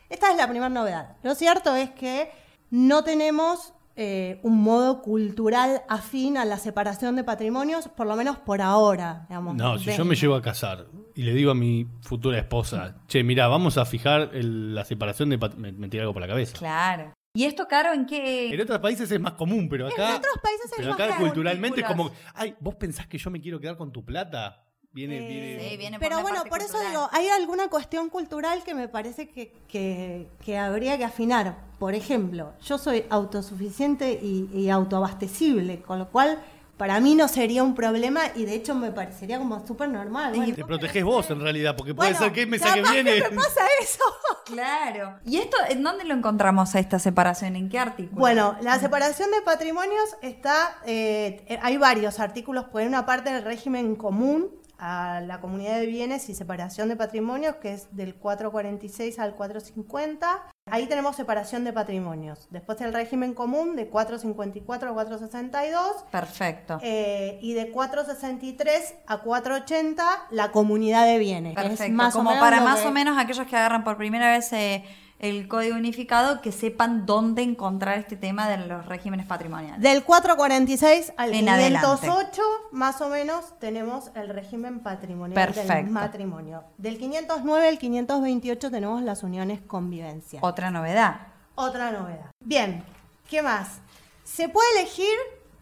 Esta 0.08 0.30
es 0.30 0.36
la 0.38 0.46
primera 0.48 0.70
novedad. 0.70 1.16
Lo 1.22 1.34
cierto 1.34 1.76
es 1.76 1.90
que 1.90 2.30
no 2.70 3.04
tenemos 3.04 3.74
eh, 4.00 4.38
un 4.44 4.62
modo 4.62 5.02
cultural 5.02 5.82
afín 5.88 6.38
a 6.38 6.44
la 6.44 6.56
separación 6.58 7.16
de 7.16 7.24
patrimonios, 7.24 7.88
por 7.88 8.06
lo 8.06 8.14
menos 8.14 8.38
por 8.38 8.62
ahora. 8.62 9.26
digamos, 9.28 9.56
No, 9.56 9.76
si 9.78 9.90
yo 9.92 10.04
me 10.04 10.14
llevo 10.14 10.36
a 10.36 10.40
casar 10.42 10.86
y 11.16 11.22
le 11.22 11.34
digo 11.34 11.50
a 11.50 11.54
mi 11.56 11.86
futura 12.02 12.38
esposa, 12.38 12.96
che, 13.08 13.24
mira, 13.24 13.48
vamos 13.48 13.76
a 13.76 13.84
fijar 13.84 14.30
el- 14.34 14.72
la 14.74 14.84
separación 14.84 15.30
de... 15.30 15.38
pat-", 15.38 15.56
Me, 15.56 15.72
me 15.72 15.88
tira 15.88 16.04
algo 16.04 16.12
por 16.12 16.22
la 16.22 16.28
cabeza. 16.28 16.56
Claro. 16.56 17.12
¿Y 17.34 17.44
esto, 17.44 17.66
Caro, 17.68 17.92
en 17.92 18.06
qué? 18.06 18.54
En 18.54 18.60
otros 18.60 18.78
países 18.78 19.10
es 19.10 19.20
más 19.20 19.32
común, 19.32 19.68
pero 19.68 19.88
acá... 19.88 20.10
En 20.10 20.16
otros 20.16 20.34
países 20.42 20.66
es 20.66 20.76
pero 20.76 20.90
más 20.90 21.00
acá 21.00 21.16
culturalmente 21.18 21.80
es 21.80 21.86
como, 21.86 22.10
ay, 22.34 22.54
¿vos 22.60 22.76
pensás 22.76 23.06
que 23.08 23.18
yo 23.18 23.30
me 23.30 23.40
quiero 23.40 23.58
quedar 23.60 23.76
con 23.76 23.90
tu 23.92 24.04
plata? 24.04 24.64
Viene, 24.98 25.18
Eh, 25.18 25.28
viene... 25.28 25.70
Sí, 25.70 25.76
viene 25.76 25.98
por 25.98 26.08
Pero 26.08 26.22
bueno, 26.22 26.42
por 26.48 26.58
eso 26.60 26.72
cultural. 26.72 26.90
digo, 26.90 27.08
hay 27.12 27.28
alguna 27.28 27.68
cuestión 27.68 28.08
cultural 28.08 28.64
que 28.64 28.74
me 28.74 28.88
parece 28.88 29.28
que, 29.28 29.52
que- 29.68 30.26
que 30.44 30.58
habría 30.58 30.98
que 30.98 31.04
afinar. 31.04 31.56
Por 31.78 31.94
ejemplo, 31.94 32.52
yo 32.64 32.78
soy 32.78 33.04
autosuficiente 33.08 34.18
y, 34.20 34.48
y 34.52 34.70
autoabastecible, 34.70 35.82
con 35.82 36.00
lo 36.00 36.08
cual 36.08 36.40
para 36.76 36.98
mí 37.00 37.14
no 37.14 37.26
sería 37.28 37.62
un 37.62 37.74
problema 37.74 38.22
y 38.36 38.44
de 38.44 38.54
hecho 38.54 38.74
me 38.74 38.90
parecería 38.92 39.38
como 39.38 39.64
súper 39.66 39.88
normal. 39.88 40.32
Bueno, 40.34 40.54
Te 40.54 40.64
proteges 40.64 41.04
vos 41.04 41.28
en 41.30 41.40
realidad, 41.40 41.76
porque 41.76 41.94
puede 41.94 42.10
bueno, 42.10 42.24
ser 42.24 42.32
que 42.32 42.42
el 42.42 42.48
mes 42.48 42.62
que 42.62 42.82
viene... 42.82 43.14
me 43.30 43.36
pasa 43.36 43.62
eso. 43.80 44.02
Claro. 44.48 45.18
¿Y 45.26 45.36
esto 45.36 45.58
en 45.68 45.82
dónde 45.82 46.04
lo 46.04 46.14
encontramos 46.14 46.74
a 46.74 46.78
esta 46.80 46.98
separación? 46.98 47.54
¿En 47.54 47.68
qué 47.68 47.78
artículo? 47.78 48.18
Bueno, 48.18 48.56
la 48.62 48.78
separación 48.78 49.30
de 49.30 49.42
patrimonios 49.42 50.16
está, 50.22 50.78
eh, 50.86 51.44
eh, 51.48 51.58
hay 51.60 51.76
varios 51.76 52.18
artículos, 52.18 52.64
por 52.64 52.80
una 52.80 53.04
parte 53.04 53.30
del 53.30 53.44
régimen 53.44 53.94
común 53.94 54.48
a 54.78 55.20
la 55.26 55.40
comunidad 55.40 55.78
de 55.80 55.86
bienes 55.86 56.28
y 56.28 56.34
separación 56.34 56.88
de 56.88 56.96
patrimonios, 56.96 57.56
que 57.56 57.74
es 57.74 57.88
del 57.96 58.14
446 58.14 59.18
al 59.18 59.34
450. 59.34 60.46
Ahí 60.70 60.86
tenemos 60.86 61.16
separación 61.16 61.64
de 61.64 61.72
patrimonios. 61.72 62.46
Después 62.50 62.80
el 62.82 62.92
régimen 62.92 63.34
común 63.34 63.74
de 63.74 63.88
454 63.88 64.90
a 64.90 64.92
462. 64.94 66.04
Perfecto. 66.10 66.78
eh, 66.82 67.38
y 67.42 67.54
de 67.54 67.70
463 67.70 68.94
a 69.06 69.18
480 69.18 70.04
la 70.30 70.50
comunidad 70.52 71.06
de 71.06 71.18
bienes. 71.18 71.56
es 71.56 71.62
Perfecto. 71.62 72.02
o 72.08 72.10
Como 72.12 72.30
menos 72.30 72.40
para 72.44 72.60
más 72.60 72.80
que- 72.80 72.88
o 72.88 72.90
menos 72.92 73.18
aquellos 73.18 73.46
que 73.46 73.56
agarran 73.56 73.82
por 73.84 73.96
primera 73.96 74.30
vez 74.30 74.52
eh, 74.52 74.84
el 75.18 75.48
código 75.48 75.76
unificado, 75.76 76.40
que 76.40 76.52
sepan 76.52 77.04
dónde 77.06 77.42
encontrar 77.42 77.98
este 77.98 78.16
tema 78.16 78.48
de 78.48 78.58
los 78.68 78.86
regímenes 78.86 79.26
patrimoniales. 79.26 79.80
Del 79.80 80.04
446 80.04 81.12
al 81.16 81.30
En 81.34 81.40
508, 81.40 81.52
adelante. 81.52 82.40
más 82.72 83.00
o 83.00 83.08
menos, 83.08 83.58
tenemos 83.58 84.10
el 84.14 84.28
régimen 84.28 84.80
patrimonial 84.80 85.34
del 85.34 85.54
Perfecto. 85.54 85.90
matrimonio. 85.90 86.64
Del 86.76 86.98
509 86.98 87.68
al 87.68 87.78
528 87.78 88.70
tenemos 88.70 89.02
las 89.02 89.22
uniones 89.22 89.60
convivencia. 89.60 90.38
Otra 90.42 90.70
novedad. 90.70 91.16
Otra 91.56 91.90
novedad. 91.90 92.30
Bien, 92.44 92.84
¿qué 93.28 93.42
más? 93.42 93.80
Se 94.24 94.48
puede 94.48 94.66
elegir. 94.80 95.08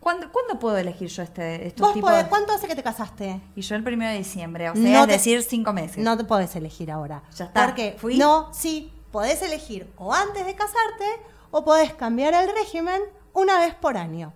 ¿Cuándo, 0.00 0.30
cuándo 0.30 0.58
puedo 0.60 0.76
elegir 0.76 1.08
yo 1.08 1.22
este, 1.22 1.66
estos 1.66 1.84
Vos 1.84 1.94
tipos 1.94 2.10
podés- 2.12 2.25
de- 2.25 2.28
¿Cuánto 2.28 2.52
hace 2.52 2.68
que 2.68 2.76
te 2.76 2.82
casaste? 2.82 3.40
Y 3.56 3.62
yo 3.62 3.75
el 3.75 3.82
primero 3.82 4.12
de 4.12 4.18
diciembre, 4.18 4.70
o 4.70 4.75
sea, 4.75 4.82
No 4.82 5.00
es 5.00 5.06
te- 5.06 5.12
decir, 5.14 5.42
cinco 5.42 5.72
meses. 5.72 5.98
No 5.98 6.16
te 6.16 6.22
podés 6.22 6.54
elegir 6.54 6.92
ahora. 6.92 7.22
Ya 7.34 7.46
está. 7.46 7.64
Porque 7.66 7.96
Fui. 7.98 8.16
no, 8.16 8.52
sí, 8.54 8.92
podés 9.16 9.40
elegir 9.40 9.90
o 9.96 10.12
antes 10.12 10.44
de 10.44 10.54
casarte 10.54 11.06
o 11.50 11.64
podés 11.64 11.94
cambiar 11.94 12.35
el 12.35 12.54
régimen 12.54 13.00
una 13.32 13.58
vez 13.61 13.75
por 13.75 13.96
año. 13.96 14.35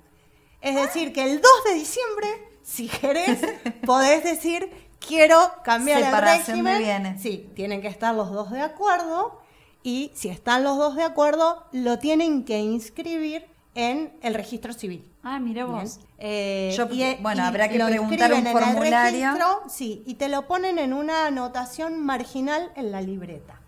Es 0.63 0.75
decir, 0.75 1.13
que 1.13 1.23
el 1.23 1.43
2 1.43 1.51
de 1.67 1.75
diciembre, 1.75 2.29
si 2.63 2.89
querés, 2.89 3.41
podés 3.87 4.25
decir, 4.25 4.71
quiero 4.99 5.37
cambiar 5.65 6.03
Separación 6.03 6.61
el 6.61 6.65
de 6.65 6.71
régimen. 6.71 6.79
bienes. 7.03 7.21
Sí, 7.23 7.51
tienen 7.55 7.83
que 7.83 7.89
estar 7.89 8.15
los 8.15 8.33
dos 8.33 8.51
de 8.51 8.63
acuerdo 8.63 9.43
y 9.83 10.13
si 10.15 10.31
están 10.31 10.65
los 10.65 10.79
dos 10.79 10.97
de 10.97 11.03
acuerdo, 11.05 11.67
lo 11.73 11.99
tienen 11.99 12.47
que 12.47 12.61
inscribir 12.61 13.45
en 13.75 14.19
el 14.23 14.33
registro 14.33 14.73
civil. 14.73 15.13
Ah, 15.23 15.39
mira 15.41 15.67
Bien. 15.67 15.77
vos. 15.79 16.01
Eh, 16.17 16.73
Yo, 16.75 16.87
bueno, 17.21 17.45
habrá 17.45 17.69
que 17.69 17.75
preguntar 17.79 18.01
un 18.01 18.13
inscriben 18.15 18.33
en 18.39 18.47
el 18.47 18.53
formulario. 18.55 19.27
registro, 19.33 19.63
sí, 19.69 20.03
y 20.07 20.15
te 20.15 20.29
lo 20.31 20.47
ponen 20.47 20.79
en 20.79 20.95
una 20.95 21.27
anotación 21.27 22.03
marginal 22.03 22.73
en 22.77 22.91
la 22.93 23.03
libreta. 23.03 23.61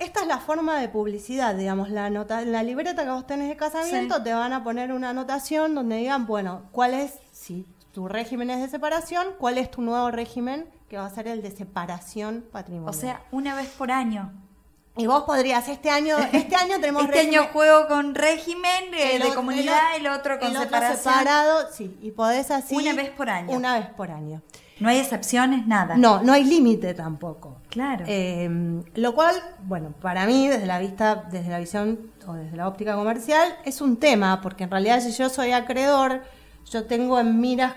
Esta 0.00 0.22
es 0.22 0.26
la 0.26 0.38
forma 0.38 0.80
de 0.80 0.88
publicidad, 0.88 1.54
digamos, 1.54 1.90
la 1.90 2.10
nota, 2.10 2.42
en 2.42 2.50
la 2.52 2.62
libreta 2.62 3.04
que 3.04 3.10
vos 3.10 3.26
tenés 3.26 3.48
de 3.48 3.56
casamiento 3.56 4.16
Sí. 4.16 4.22
te 4.24 4.32
van 4.32 4.52
a 4.52 4.64
poner 4.64 4.92
una 4.92 5.10
anotación 5.10 5.74
donde 5.74 5.96
digan, 5.96 6.26
bueno, 6.26 6.62
cuál 6.72 6.94
es, 6.94 7.12
si 7.32 7.66
tu 7.92 8.08
régimen 8.08 8.50
es 8.50 8.60
de 8.60 8.68
separación, 8.68 9.26
cuál 9.38 9.58
es 9.58 9.70
tu 9.70 9.82
nuevo 9.82 10.10
régimen 10.10 10.66
que 10.88 10.96
va 10.96 11.06
a 11.06 11.10
ser 11.10 11.28
el 11.28 11.42
de 11.42 11.50
separación 11.50 12.44
patrimonial. 12.50 12.90
O 12.90 12.92
sea, 12.98 13.20
una 13.30 13.54
vez 13.54 13.68
por 13.68 13.92
año. 13.92 14.32
y 14.96 15.06
vos 15.06 15.22
podrías, 15.22 15.68
este 15.68 15.88
año, 15.90 16.16
este 16.32 16.56
año 16.56 16.80
tenemos 16.80 17.04
Este 17.04 17.20
año 17.20 17.42
régimen- 17.42 17.52
juego 17.52 17.86
con 17.86 18.14
régimen 18.14 18.94
eh, 18.94 19.16
el 19.16 19.22
de 19.22 19.34
comunidad, 19.34 19.96
el, 19.96 20.06
el 20.06 20.12
otro 20.12 20.38
con 20.38 20.48
el 20.48 20.56
otro 20.56 20.64
separación. 20.68 21.14
separado, 21.14 21.66
sí, 21.72 21.96
y 22.02 22.10
podés 22.10 22.50
así. 22.50 22.74
Una 22.74 22.94
vez 22.94 23.10
por 23.10 23.30
año. 23.30 23.54
Una 23.56 23.78
vez 23.78 23.86
por 23.90 24.10
año. 24.10 24.42
No 24.80 24.88
hay 24.88 24.98
excepciones, 24.98 25.66
nada. 25.66 25.96
No, 25.96 26.22
no 26.22 26.32
hay 26.32 26.44
límite 26.44 26.94
tampoco. 26.94 27.58
Claro. 27.68 28.04
Eh, 28.08 28.82
lo 28.94 29.14
cual, 29.14 29.34
bueno, 29.64 29.92
para 30.00 30.26
mí, 30.26 30.48
desde 30.48 30.66
la 30.66 30.78
vista, 30.78 31.24
desde 31.30 31.50
la 31.50 31.58
visión 31.58 31.98
o 32.26 32.32
desde 32.32 32.56
la 32.56 32.66
óptica 32.66 32.94
comercial, 32.96 33.56
es 33.64 33.80
un 33.80 33.98
tema, 33.98 34.40
porque 34.40 34.64
en 34.64 34.70
realidad 34.70 35.00
si 35.00 35.12
yo 35.12 35.28
soy 35.28 35.52
acreedor, 35.52 36.22
yo 36.70 36.84
tengo 36.86 37.20
en 37.20 37.40
miras 37.40 37.74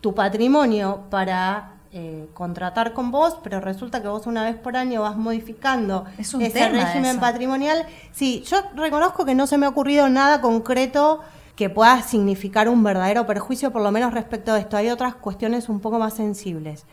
tu 0.00 0.14
patrimonio 0.14 1.02
para 1.10 1.74
eh, 1.92 2.28
contratar 2.34 2.92
con 2.94 3.10
vos, 3.10 3.38
pero 3.42 3.60
resulta 3.60 4.00
que 4.00 4.08
vos 4.08 4.26
una 4.26 4.44
vez 4.44 4.56
por 4.56 4.76
año 4.76 5.02
vas 5.02 5.16
modificando 5.16 6.04
Es 6.16 6.32
ese 6.32 6.68
régimen 6.68 7.10
eso. 7.12 7.20
patrimonial. 7.20 7.84
Sí, 8.12 8.42
yo 8.46 8.62
reconozco 8.76 9.24
que 9.24 9.34
no 9.34 9.46
se 9.46 9.58
me 9.58 9.66
ha 9.66 9.68
ocurrido 9.68 10.08
nada 10.08 10.40
concreto 10.40 11.20
que 11.60 11.68
pueda 11.68 12.00
significar 12.00 12.70
un 12.70 12.82
verdadero 12.82 13.26
perjuicio, 13.26 13.70
por 13.70 13.82
lo 13.82 13.92
menos 13.92 14.14
respecto 14.14 14.50
a 14.50 14.58
esto. 14.58 14.78
Hay 14.78 14.88
otras 14.88 15.16
cuestiones 15.16 15.68
un 15.68 15.80
poco 15.80 15.98
más 15.98 16.14
sensibles. 16.14 16.86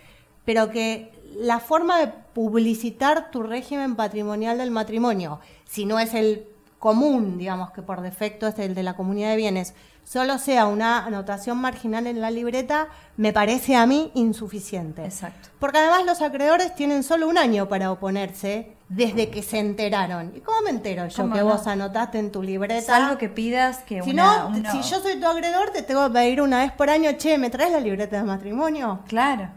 Pero 0.44 0.72
que 0.72 1.14
la 1.38 1.62
forma 1.62 1.98
de 2.00 2.08
publicitar 2.34 3.32
tu 3.32 3.44
régimen 3.44 3.96
patrimonial 3.96 4.58
del 4.58 4.72
matrimonio, 4.72 5.40
si 5.64 5.86
no 5.86 6.00
es 6.00 6.14
el 6.14 6.50
común, 6.80 7.38
digamos 7.38 7.72
que 7.72 7.82
por 7.82 8.02
defecto 8.02 8.46
es 8.46 8.60
el 8.60 8.76
de 8.76 8.84
la 8.84 8.98
comunidad 8.98 9.30
de 9.30 9.38
bienes, 9.38 9.74
solo 10.04 10.38
sea 10.38 10.66
una 10.66 11.06
anotación 11.06 11.60
marginal 11.60 12.06
en 12.06 12.20
la 12.20 12.30
libreta, 12.30 12.90
me 13.16 13.32
parece 13.32 13.78
a 13.78 13.86
mí 13.86 14.12
insuficiente. 14.16 15.06
Exacto. 15.06 15.48
Porque 15.60 15.78
además 15.78 16.06
los 16.06 16.22
acreedores 16.22 16.76
tienen 16.76 17.04
solo 17.04 17.30
un 17.30 17.38
año 17.38 17.70
para 17.70 17.90
oponerse 17.90 18.76
desde 18.90 19.30
que 19.30 19.44
se 19.44 19.60
enteraron. 19.60 20.32
¿Y 20.36 20.40
cómo 20.40 20.62
me 20.62 20.70
entero 20.70 21.08
yo 21.08 21.24
¿Cómo 21.24 21.34
que 21.36 21.40
no? 21.42 21.46
vos 21.48 21.68
anotaste 21.68 22.20
en 22.20 22.32
tu 22.32 22.42
libreta? 22.42 22.82
Salvo 22.82 23.18
que 23.18 23.28
pidas 23.30 23.80
que 23.80 24.02
si 24.02 24.12
una, 24.12 24.44
no, 24.44 24.48
una- 24.58 24.72
si 24.72 24.82
yo 24.82 25.00
soy 25.02 25.20
tu 25.20 25.28
acreedor, 25.28 25.72
te 25.72 25.82
tengo 25.84 26.08
que 26.08 26.14
pedir 26.14 26.42
una 26.42 26.60
vez 26.60 26.72
por 26.72 26.90
año, 26.90 27.12
che, 27.18 27.38
¿me 27.38 27.50
traes 27.50 27.72
la 27.72 27.80
libreta 27.80 28.18
de 28.18 28.24
matrimonio? 28.24 29.02
Claro. 29.08 29.50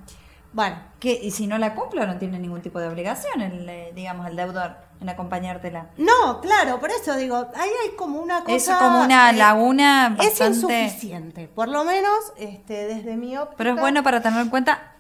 Bueno, 0.53 0.77
Que, 0.99 1.13
y 1.13 1.31
si 1.31 1.47
no 1.47 1.57
la 1.59 1.75
cumplo, 1.77 2.05
no 2.07 2.19
tiene 2.19 2.39
ningún 2.41 2.61
tipo 2.61 2.81
de 2.81 2.89
obligación, 2.89 3.41
el, 3.41 3.69
eh, 3.69 3.93
digamos, 3.95 4.27
el 4.27 4.35
deudor 4.37 4.77
en 5.01 5.09
acompañártela. 5.09 5.87
no, 5.97 6.41
claro, 6.43 6.79
por 6.81 6.91
eso 6.91 7.17
digo, 7.17 7.37
ahí 7.55 7.71
hay 7.85 7.97
como 7.97 8.19
una 8.21 8.41
cosa... 8.43 8.55
Eso 8.57 8.77
como 8.79 9.01
una 9.03 9.31
eh, 9.31 9.35
laguna 9.35 10.17
Es 10.21 10.39
insuficiente, 10.41 11.47
por 11.49 11.69
lo 11.69 11.85
menos 11.85 12.13
este, 12.37 12.85
desde 12.87 13.17
mi 13.17 13.37
óptica. 13.37 13.55
Pero 13.59 13.75
es 13.75 13.81
bueno 13.81 14.03
para 14.03 14.21
tener 14.21 14.41
en 14.43 14.51
cuenta, 14.51 14.93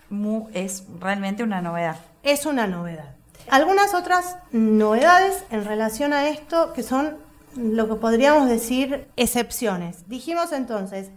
es 0.55 0.85
realmente 1.01 1.43
una 1.43 1.61
novedad. 1.61 1.97
es 2.23 2.47
una 2.47 2.67
novedad. 2.67 3.17
Algunas 3.50 3.95
otras 3.95 4.37
novedades 4.52 5.45
en 5.50 5.64
relación 5.64 6.12
a 6.12 6.28
esto 6.28 6.73
que 6.73 6.85
son 6.85 7.16
lo 7.57 7.88
que 7.88 7.97
podríamos 7.97 8.49
decir 8.49 9.09
excepciones. 9.16 10.09
Dijimos 10.09 10.52
entonces 10.52 11.11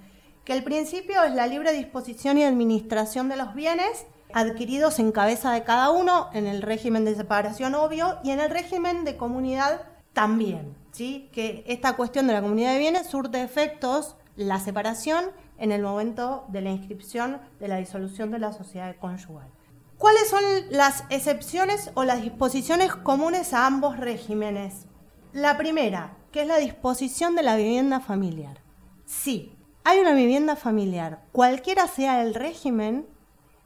que 0.43 0.53
el 0.53 0.63
principio 0.63 1.23
es 1.23 1.35
la 1.35 1.45
libre 1.45 1.73
disposición 1.73 2.39
y 2.39 2.43
administración 2.43 3.29
de 3.29 3.37
los 3.37 3.53
bienes 3.53 4.07
adquiridos 4.33 4.97
en 4.97 5.11
cabeza 5.11 5.51
de 5.51 5.63
cada 5.63 5.91
uno, 5.91 6.31
en 6.33 6.47
el 6.47 6.63
régimen 6.63 7.05
de 7.05 7.13
separación 7.13 7.75
obvio 7.75 8.17
y 8.23 8.31
en 8.31 8.39
el 8.39 8.49
régimen 8.49 9.05
de 9.05 9.15
comunidad 9.15 9.81
también. 10.13 10.75
¿sí? 10.91 11.29
Que 11.33 11.63
esta 11.67 11.95
cuestión 11.95 12.25
de 12.25 12.33
la 12.33 12.41
comunidad 12.41 12.73
de 12.73 12.79
bienes 12.79 13.05
surte 13.05 13.43
efectos 13.43 14.15
la 14.35 14.59
separación 14.59 15.25
en 15.59 15.71
el 15.71 15.83
momento 15.83 16.45
de 16.47 16.61
la 16.61 16.71
inscripción 16.71 17.41
de 17.59 17.67
la 17.67 17.77
disolución 17.77 18.31
de 18.31 18.39
la 18.39 18.53
sociedad 18.53 18.95
conyugal. 18.99 19.49
¿Cuáles 19.97 20.27
son 20.27 20.43
las 20.69 21.05
excepciones 21.09 21.91
o 21.93 22.03
las 22.03 22.21
disposiciones 22.21 22.93
comunes 22.95 23.53
a 23.53 23.65
ambos 23.65 23.97
regímenes? 23.97 24.85
La 25.31 25.57
primera, 25.57 26.17
que 26.31 26.41
es 26.41 26.47
la 26.47 26.57
disposición 26.57 27.35
de 27.35 27.43
la 27.43 27.55
vivienda 27.55 27.99
familiar. 27.99 28.61
Sí, 29.05 29.55
hay 29.83 29.99
una 29.99 30.13
vivienda 30.13 30.55
familiar, 30.55 31.23
cualquiera 31.31 31.87
sea 31.87 32.21
el 32.21 32.33
régimen, 32.33 33.07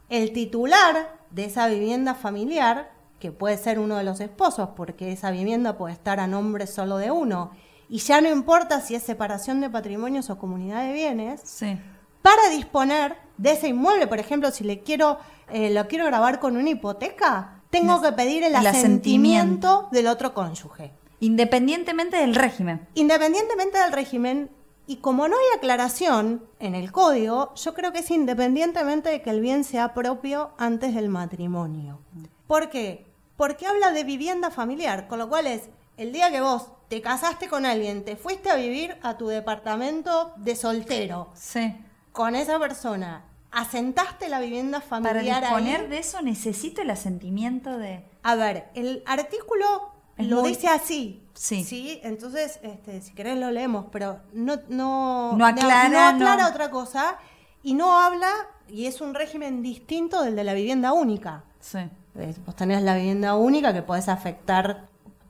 el 0.10 0.31
titular 0.31 1.17
de 1.31 1.46
esa 1.46 1.67
vivienda 1.67 2.15
familiar, 2.15 2.91
que 3.19 3.31
puede 3.31 3.57
ser 3.57 3.79
uno 3.79 3.96
de 3.96 4.03
los 4.03 4.19
esposos, 4.19 4.69
porque 4.75 5.12
esa 5.12 5.31
vivienda 5.31 5.77
puede 5.77 5.93
estar 5.93 6.19
a 6.19 6.27
nombre 6.27 6.67
solo 6.67 6.98
de 6.98 7.12
uno, 7.12 7.51
y 7.89 8.00
ya 8.00 8.22
no 8.22 8.29
importa 8.29 8.81
si 8.81 8.96
es 8.96 9.03
separación 9.03 9.62
de 9.62 9.69
patrimonios 9.69 10.29
o 10.29 10.38
comunidad 10.38 10.86
de 10.86 10.93
bienes, 10.93 11.41
Sí. 11.43 11.79
Para 12.27 12.50
disponer 12.50 13.15
de 13.38 13.51
ese 13.53 13.69
inmueble, 13.69 14.05
por 14.05 14.19
ejemplo, 14.19 14.51
si 14.51 14.65
le 14.65 14.81
quiero, 14.81 15.17
eh, 15.50 15.69
lo 15.69 15.88
quiero 15.88 16.03
grabar 16.03 16.41
con 16.41 16.57
una 16.57 16.69
hipoteca, 16.69 17.62
tengo 17.69 18.01
que 18.01 18.12
pedir 18.12 18.43
el, 18.43 18.53
el 18.53 18.67
asentimiento, 18.67 19.67
asentimiento. 19.67 19.89
del 19.93 20.07
otro 20.07 20.34
cónyuge. 20.34 20.91
Independientemente 21.22 22.17
del 22.17 22.36
régimen. 22.36 22.86
Independientemente 22.96 23.77
del 23.79 23.93
régimen, 23.93 24.50
y 24.88 24.98
como 24.98 25.29
no 25.29 25.38
hay 25.38 25.57
aclaración 25.57 26.43
en 26.60 26.75
el 26.75 26.91
código, 26.91 27.53
yo 27.55 27.74
creo 27.74 27.93
que 27.93 28.00
es 28.00 28.12
independientemente 28.12 29.07
de 29.07 29.22
que 29.22 29.29
el 29.29 29.39
bien 29.39 29.63
sea 29.63 29.93
propio 29.93 30.51
antes 30.57 30.96
del 30.96 31.07
matrimonio. 31.07 32.01
¿Por 32.46 32.69
qué? 32.69 33.05
Porque 33.38 33.67
habla 33.67 33.93
de 33.93 34.03
vivienda 34.03 34.51
familiar, 34.51 35.07
con 35.07 35.19
lo 35.19 35.29
cual 35.29 35.48
es 35.48 35.69
el 35.96 36.12
día 36.12 36.29
que 36.29 36.41
vos 36.41 36.72
te 36.89 37.01
casaste 37.01 37.48
con 37.48 37.65
alguien, 37.65 38.03
te 38.03 38.17
fuiste 38.17 38.50
a 38.50 38.55
vivir 38.55 38.98
a 39.01 39.17
tu 39.17 39.27
departamento 39.27 40.34
de 40.36 40.57
soltero, 40.57 41.29
Sí. 41.34 41.74
Con 42.17 42.36
esa 42.36 42.57
persona, 42.57 43.25
asentaste 43.51 44.27
la 44.27 44.39
vivienda 44.39 44.79
Para 44.79 45.03
familiar 45.13 45.41
disponer 45.43 45.81
ahí. 45.81 45.88
de 45.88 46.00
eso 46.00 46.21
necesito 46.24 46.81
el 46.81 46.89
asentimiento 46.89 47.77
de... 47.77 48.03
A 48.24 48.33
ver, 48.33 48.69
el 48.74 49.03
artículo 49.05 49.91
Es 50.17 50.25
lo 50.25 50.41
muy- 50.41 50.50
dice 50.50 50.67
así. 50.67 51.24
Sí. 51.36 52.00
entonces, 52.03 52.59
este, 52.63 53.01
si 53.01 53.13
querés 53.13 53.38
lo 53.38 53.51
leemos, 53.51 53.86
pero 53.91 54.19
no, 54.33 54.55
no, 54.67 55.33
No 55.38 55.45
aclara, 55.45 55.89
no 55.89 56.00
aclara 56.25 56.47
otra 56.50 56.71
cosa 56.71 57.17
y 57.62 57.75
no 57.75 58.00
habla, 58.01 58.31
y 58.67 58.88
es 58.88 59.00
un 59.00 59.13
régimen 59.13 59.62
distinto 59.62 60.24
del 60.24 60.36
de 60.36 60.43
la 60.43 60.55
vivienda 60.55 60.93
única. 60.93 61.43
Sí. 61.59 61.79
Eh, 62.15 62.33
Vos 62.47 62.55
tenés 62.55 62.81
la 62.81 62.95
vivienda 62.95 63.36
única 63.36 63.74
que 63.74 63.83
podés 63.83 64.09
afectar 64.09 64.88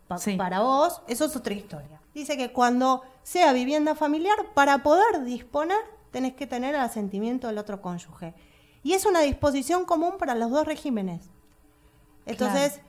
pa- 0.07 0.17
Sí. 0.19 0.37
para 0.37 0.61
vos, 0.61 1.01
eso 1.09 1.25
es 1.25 1.35
otra 1.35 1.53
historia. 1.53 1.99
Dice 2.13 2.37
que 2.37 2.53
cuando 2.53 3.03
sea 3.23 3.51
vivienda 3.51 3.93
familiar, 3.93 4.37
para 4.53 4.77
poder 4.83 5.25
disponer, 5.25 5.77
tenés 6.11 6.33
que 6.33 6.47
tener 6.47 6.75
el 6.75 6.81
asentimiento 6.81 7.47
del 7.47 7.57
otro 7.57 7.81
cónyuge. 7.81 8.33
Y 8.83 8.93
es 8.93 9.05
una 9.05 9.21
disposición 9.21 9.85
común 9.85 10.13
para 10.17 10.35
los 10.35 10.51
dos 10.51 10.65
regímenes. 10.65 11.29
Entonces, 12.25 12.81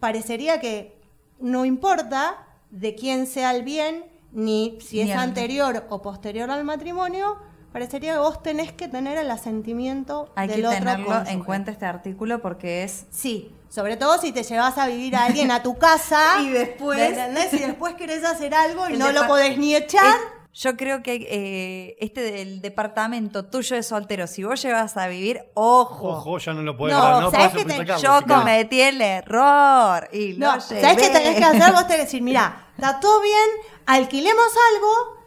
parecería 0.00 0.60
que 0.60 1.00
no 1.38 1.64
importa 1.64 2.46
de 2.70 2.94
quién 2.94 3.26
sea 3.26 3.54
el 3.54 3.62
bien, 3.62 4.04
ni 4.32 4.78
si 4.80 5.00
es 5.00 5.14
anterior 5.14 5.86
o 5.90 6.00
posterior 6.02 6.50
al 6.50 6.64
matrimonio, 6.64 7.36
parecería 7.72 8.12
que 8.14 8.18
vos 8.18 8.42
tenés 8.42 8.72
que 8.72 8.88
tener 8.88 9.18
el 9.18 9.30
asentimiento 9.30 10.30
Hay 10.34 10.48
del 10.48 10.60
que 10.62 10.66
otro 10.66 10.78
tenerlo 10.78 11.12
en 11.18 11.24
cónyuge. 11.24 11.44
cuenta 11.44 11.70
este 11.70 11.86
artículo 11.86 12.40
porque 12.40 12.84
es... 12.84 13.06
Sí, 13.10 13.54
sobre 13.68 13.96
todo 13.96 14.18
si 14.18 14.32
te 14.32 14.42
llevas 14.42 14.76
a 14.78 14.86
vivir 14.86 15.16
a 15.16 15.24
alguien 15.24 15.50
a 15.50 15.62
tu 15.62 15.76
casa. 15.78 16.20
Y 16.42 16.48
después- 16.50 16.98
¿me 16.98 17.06
entendés? 17.06 17.52
Y 17.54 17.58
después 17.58 17.94
querés 17.94 18.24
hacer 18.24 18.54
algo 18.54 18.88
y 18.88 18.92
El 18.94 18.98
no 18.98 19.12
lo 19.12 19.26
podés 19.26 19.56
ni 19.58 19.74
echar. 19.74 20.14
Yo 20.54 20.76
creo 20.76 21.02
que 21.02 21.26
eh, 21.30 21.96
este 22.00 22.20
del 22.20 22.60
departamento 22.60 23.46
tuyo 23.46 23.74
de 23.76 23.82
soltero, 23.82 24.26
si 24.26 24.44
vos 24.44 24.60
llevas 24.62 24.96
a 24.98 25.06
vivir, 25.08 25.42
ojo. 25.54 26.08
Ojo, 26.10 26.38
ya 26.38 26.52
no 26.52 26.62
lo 26.62 26.76
podés 26.76 26.94
No, 26.94 27.20
no 27.22 27.30
¿sabés 27.30 27.48
podés 27.50 27.64
qué 27.64 27.70
te- 27.72 27.76
sacarlo, 27.78 28.02
Yo 28.02 28.18
si 28.18 28.24
cometí 28.26 28.80
el 28.80 29.00
error 29.00 30.08
y 30.12 30.34
No, 30.34 30.56
lo 30.56 30.60
¿sabés 30.60 30.96
qué 30.96 31.02
llevé. 31.04 31.18
tenés 31.18 31.38
que 31.38 31.44
hacer? 31.44 31.72
Vos 31.72 31.82
tenés 31.86 31.96
que 31.96 32.02
decir, 32.04 32.22
mira, 32.22 32.66
está 32.76 33.00
todo 33.00 33.22
bien, 33.22 33.48
alquilemos 33.86 34.46
algo, 34.74 35.22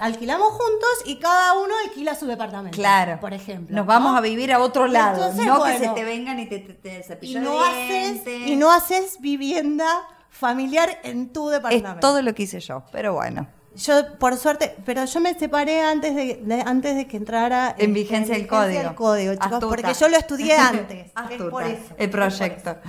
alquilamos 0.00 0.48
juntos 0.52 0.90
y 1.04 1.16
cada 1.16 1.52
uno 1.58 1.74
alquila 1.84 2.14
su 2.14 2.26
departamento. 2.26 2.74
Claro. 2.76 3.20
Por 3.20 3.34
ejemplo. 3.34 3.76
Nos 3.76 3.86
vamos 3.86 4.12
¿no? 4.12 4.18
a 4.18 4.20
vivir 4.22 4.52
a 4.52 4.58
otro 4.58 4.86
lado. 4.86 5.16
Entonces, 5.28 5.46
no 5.46 5.62
que 5.64 5.78
se 5.78 5.88
te 5.90 6.04
vengan 6.04 6.40
y 6.40 6.46
te, 6.46 6.58
te, 6.60 6.72
te 6.74 6.98
y 7.00 7.02
cepillen 7.02 7.44
no 7.44 7.62
haces 7.62 8.26
y 8.26 8.56
no 8.56 8.72
haces 8.72 9.20
vivienda 9.20 9.86
familiar 10.30 10.98
en 11.04 11.32
tu 11.32 11.48
departamento. 11.50 11.90
Es 11.92 12.00
todo 12.00 12.22
lo 12.22 12.34
que 12.34 12.44
hice 12.44 12.58
yo, 12.60 12.84
pero 12.90 13.12
bueno. 13.12 13.46
Yo, 13.74 14.18
por 14.18 14.36
suerte, 14.36 14.76
pero 14.84 15.04
yo 15.06 15.20
me 15.20 15.32
separé 15.38 15.80
antes 15.82 16.14
de, 16.14 16.40
de- 16.42 16.62
antes 16.66 16.94
de 16.94 17.06
que 17.06 17.16
entrara 17.16 17.74
En 17.78 17.94
vigencia 17.94 18.36
el 18.36 18.46
código. 18.46 18.80
el 18.80 18.94
código, 18.94 19.34
chicos, 19.34 19.64
porque 19.64 19.94
yo 19.94 20.08
lo 20.08 20.16
estudié 20.16 20.56
antes. 20.58 21.10
es 21.30 21.42
por 21.42 21.62
eso. 21.64 21.94
el 21.96 22.04
es 22.04 22.08
por 22.08 22.10
proyecto. 22.10 22.70
eso. 22.70 22.80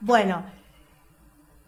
Bueno, 0.00 0.44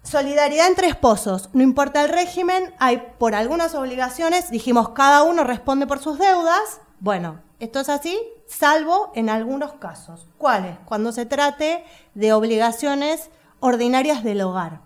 solidaridad 0.03 0.69
entre 0.69 0.89
esposos. 0.89 1.51
No 1.53 1.63
importa 1.63 2.03
el 2.05 2.09
régimen, 2.11 2.75
hay 2.79 3.03
por 3.19 3.35
algunas 3.35 3.75
obligaciones, 3.75 4.51
dijimos, 4.51 4.91
cada 4.91 5.23
uno 5.23 5.45
responde 5.45 5.87
por 5.87 5.99
sus 5.99 6.19
deudas. 6.19 6.81
Bueno, 7.01 7.41
esto 7.59 7.81
es 7.81 7.89
así, 7.89 8.19
salvo 8.47 9.13
en 9.15 9.29
algunos 9.29 9.73
casos. 9.75 10.29
¿Cuáles? 10.39 10.77
Cuando 10.85 11.13
se 11.13 11.27
trate 11.27 11.85
de 12.15 12.33
obligaciones 12.33 13.31
ordinarias 13.61 14.23
del 14.25 14.41
hogar. 14.43 14.81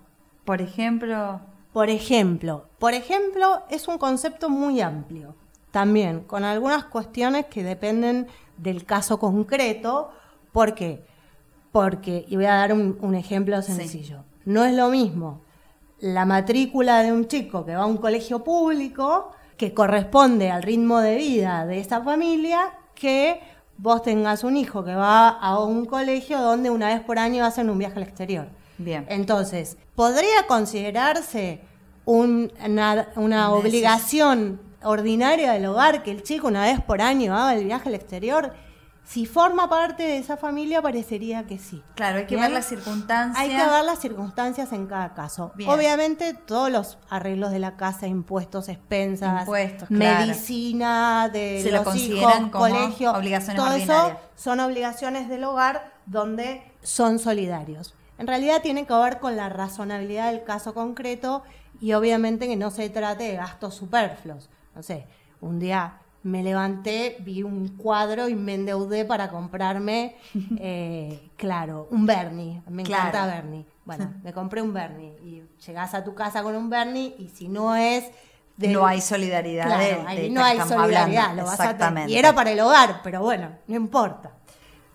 Por 0.45 0.61
ejemplo, 0.63 1.41
Por 1.77 1.91
ejemplo, 1.91 2.71
por 2.79 2.95
ejemplo 2.95 3.61
es 3.69 3.87
un 3.87 3.99
concepto 3.99 4.49
muy 4.49 4.81
amplio, 4.81 5.35
también 5.71 6.21
con 6.21 6.43
algunas 6.43 6.85
cuestiones 6.85 7.45
que 7.51 7.63
dependen 7.63 8.29
del 8.57 8.87
caso 8.87 9.19
concreto. 9.19 10.09
¿Por 10.53 10.75
qué? 10.75 11.05
Porque, 11.73 12.25
y 12.29 12.37
voy 12.37 12.47
a 12.47 12.55
dar 12.55 12.73
un, 12.73 12.97
un 13.03 13.15
ejemplo 13.15 13.61
sencillo, 13.61 14.25
no 14.47 14.65
es 14.65 14.75
lo 14.75 14.89
mismo 14.89 15.43
la 15.99 16.25
matrícula 16.25 17.03
de 17.03 17.13
un 17.13 17.29
chico 17.29 17.67
que 17.67 17.77
va 17.77 17.83
a 17.83 17.87
un 17.87 17.99
colegio 17.99 18.43
público, 18.43 19.33
que 19.59 19.75
corresponde 19.75 20.51
al 20.51 20.63
ritmo 20.63 21.01
de 21.01 21.17
vida 21.17 21.67
de 21.67 21.81
esa 21.81 22.01
familia, 22.01 22.73
que 22.95 23.39
vos 23.77 24.01
tengas 24.01 24.45
un 24.45 24.57
hijo 24.57 24.83
que 24.83 24.95
va 24.95 25.29
a 25.29 25.63
un 25.63 25.85
colegio 25.85 26.41
donde 26.41 26.71
una 26.71 26.87
vez 26.87 27.03
por 27.03 27.19
año 27.19 27.45
hacen 27.45 27.69
un 27.69 27.77
viaje 27.77 27.97
al 27.97 28.05
exterior. 28.05 28.49
Bien. 28.79 29.07
Entonces, 29.09 29.77
¿podría 29.95 30.47
considerarse 30.47 31.61
un- 32.05 32.53
una, 33.17 33.51
obligación 33.51 34.61
ordinaria 34.83 35.53
del 35.53 35.67
hogar 35.67 36.03
que 36.03 36.11
el 36.13 36.23
chico 36.23 36.47
una 36.49 36.63
vez 36.65 36.81
por 36.81 37.01
año 37.03 37.35
haga 37.37 37.55
el 37.55 37.65
viaje 37.65 37.89
al 37.89 37.95
exterior? 37.95 38.53
Si 39.05 39.25
forma 39.25 39.69
parte 39.71 40.03
de 40.03 40.19
esa 40.19 40.37
familia, 40.37 40.83
parecería 40.83 41.47
que 41.47 41.59
sí. 41.59 41.81
claro, 41.95 42.19
hay 42.19 42.25
que 42.27 42.35
Bien. 42.35 42.43
ver 42.49 42.51
las 42.51 42.67
circunstancias. 42.67 43.39
Hay 43.41 43.51
que 43.51 43.57
ver 43.65 43.85
las 43.85 44.01
circunstancias 44.01 44.73
en 44.73 44.87
cada 44.89 45.15
caso. 45.15 45.53
Bien. 45.55 45.71
Obviamente, 45.71 46.35
todos 46.35 46.73
los 46.73 46.99
arreglos 47.09 47.53
de 47.53 47.61
la 47.61 47.77
casa, 47.77 48.09
impuestos, 48.09 48.69
expensas, 48.69 49.43
Impuestos, 49.43 49.87
claro. 49.89 50.27
medicina 50.27 51.29
de 51.33 51.61
Se 51.63 51.71
lo 51.71 51.77
los 51.79 51.85
consideran 51.85 52.19
hijos, 52.49 52.51
como 52.51 52.65
colegio, 52.65 53.13
obligaciones 53.13 53.57
todo 53.63 53.75
ordinarias. 53.75 54.09
eso 54.09 54.21
son 54.35 54.59
obligaciones 54.61 55.29
del 55.29 55.45
hogar 55.45 55.93
donde 56.07 56.63
son 56.83 57.21
solidarios. 57.21 57.95
En 58.19 58.27
realidad 58.27 58.63
tiene 58.63 58.87
que 58.87 58.95
ver 58.95 59.19
con 59.21 59.37
la 59.37 59.49
razonabilidad 59.49 60.31
del 60.33 60.43
caso 60.45 60.73
concreto 60.75 61.43
y 61.81 61.93
obviamente 61.93 62.47
que 62.49 62.57
no 62.57 62.71
se 62.71 62.89
trate 62.91 63.25
de 63.25 63.37
gastos 63.37 63.75
superfluos. 63.75 64.49
No 64.75 64.83
sé, 64.83 65.07
un 65.41 65.59
día 65.59 65.99
me 66.23 66.43
levanté, 66.43 67.17
vi 67.21 67.43
un 67.43 67.69
cuadro 67.77 68.29
y 68.29 68.35
me 68.35 68.55
endeudé 68.55 69.05
para 69.05 69.29
comprarme, 69.29 70.17
eh, 70.59 71.29
claro, 71.37 71.87
un 71.91 72.05
Bernie. 72.07 72.63
Me 72.69 72.83
encanta 72.83 73.11
Claro. 73.13 73.33
Bernie. 73.33 73.67
Bueno, 73.85 74.13
me 74.25 74.33
compré 74.33 74.63
un 74.63 74.73
Bernie 74.73 75.17
y 75.25 75.43
llegás 75.67 75.95
a 75.95 76.03
tu 76.03 76.15
casa 76.15 76.43
con 76.43 76.57
un 76.57 76.69
Bernie 76.71 77.15
y 77.19 77.29
si 77.29 77.47
no 77.49 77.77
es... 77.77 78.05
no 78.57 78.85
hay 78.87 79.01
solidaridad. 79.03 79.67
Claro, 79.67 79.83
de- 79.85 80.09
ahí 80.09 80.23
de 80.23 80.31
no 80.31 80.43
hay 80.43 80.59
solidaridad, 80.59 81.03
hablando. 81.27 81.43
lo 81.43 81.47
vas 81.49 81.61
a. 81.61 81.65
Exactamente. 81.65 82.13
Y 82.13 82.17
era 82.17 82.35
para 82.35 82.51
el 82.51 82.59
hogar, 82.61 83.01
pero 83.05 83.21
bueno, 83.21 83.51
no 83.69 83.77
importa. 83.77 84.33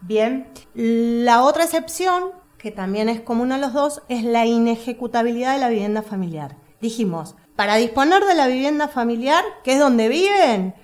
Bien, 0.01 0.47
la 0.73 1.43
otra 1.43 1.63
excepción, 1.63 2.31
que 2.61 2.71
también 2.71 3.09
es 3.09 3.21
común 3.21 3.51
a 3.51 3.57
los 3.57 3.73
dos, 3.73 4.03
es 4.07 4.23
la 4.23 4.45
inejecutabilidad 4.45 5.53
de 5.53 5.59
la 5.59 5.69
vivienda 5.69 6.01
familiar. 6.03 6.57
Dijimos, 6.79 7.35
para 7.55 7.75
disponer 7.75 8.23
de 8.25 8.35
la 8.35 8.47
vivienda 8.47 8.87
familiar, 8.87 9.43
que 9.63 9.73
es 9.73 9.79
donde 9.79 10.07
viven, 10.09 10.75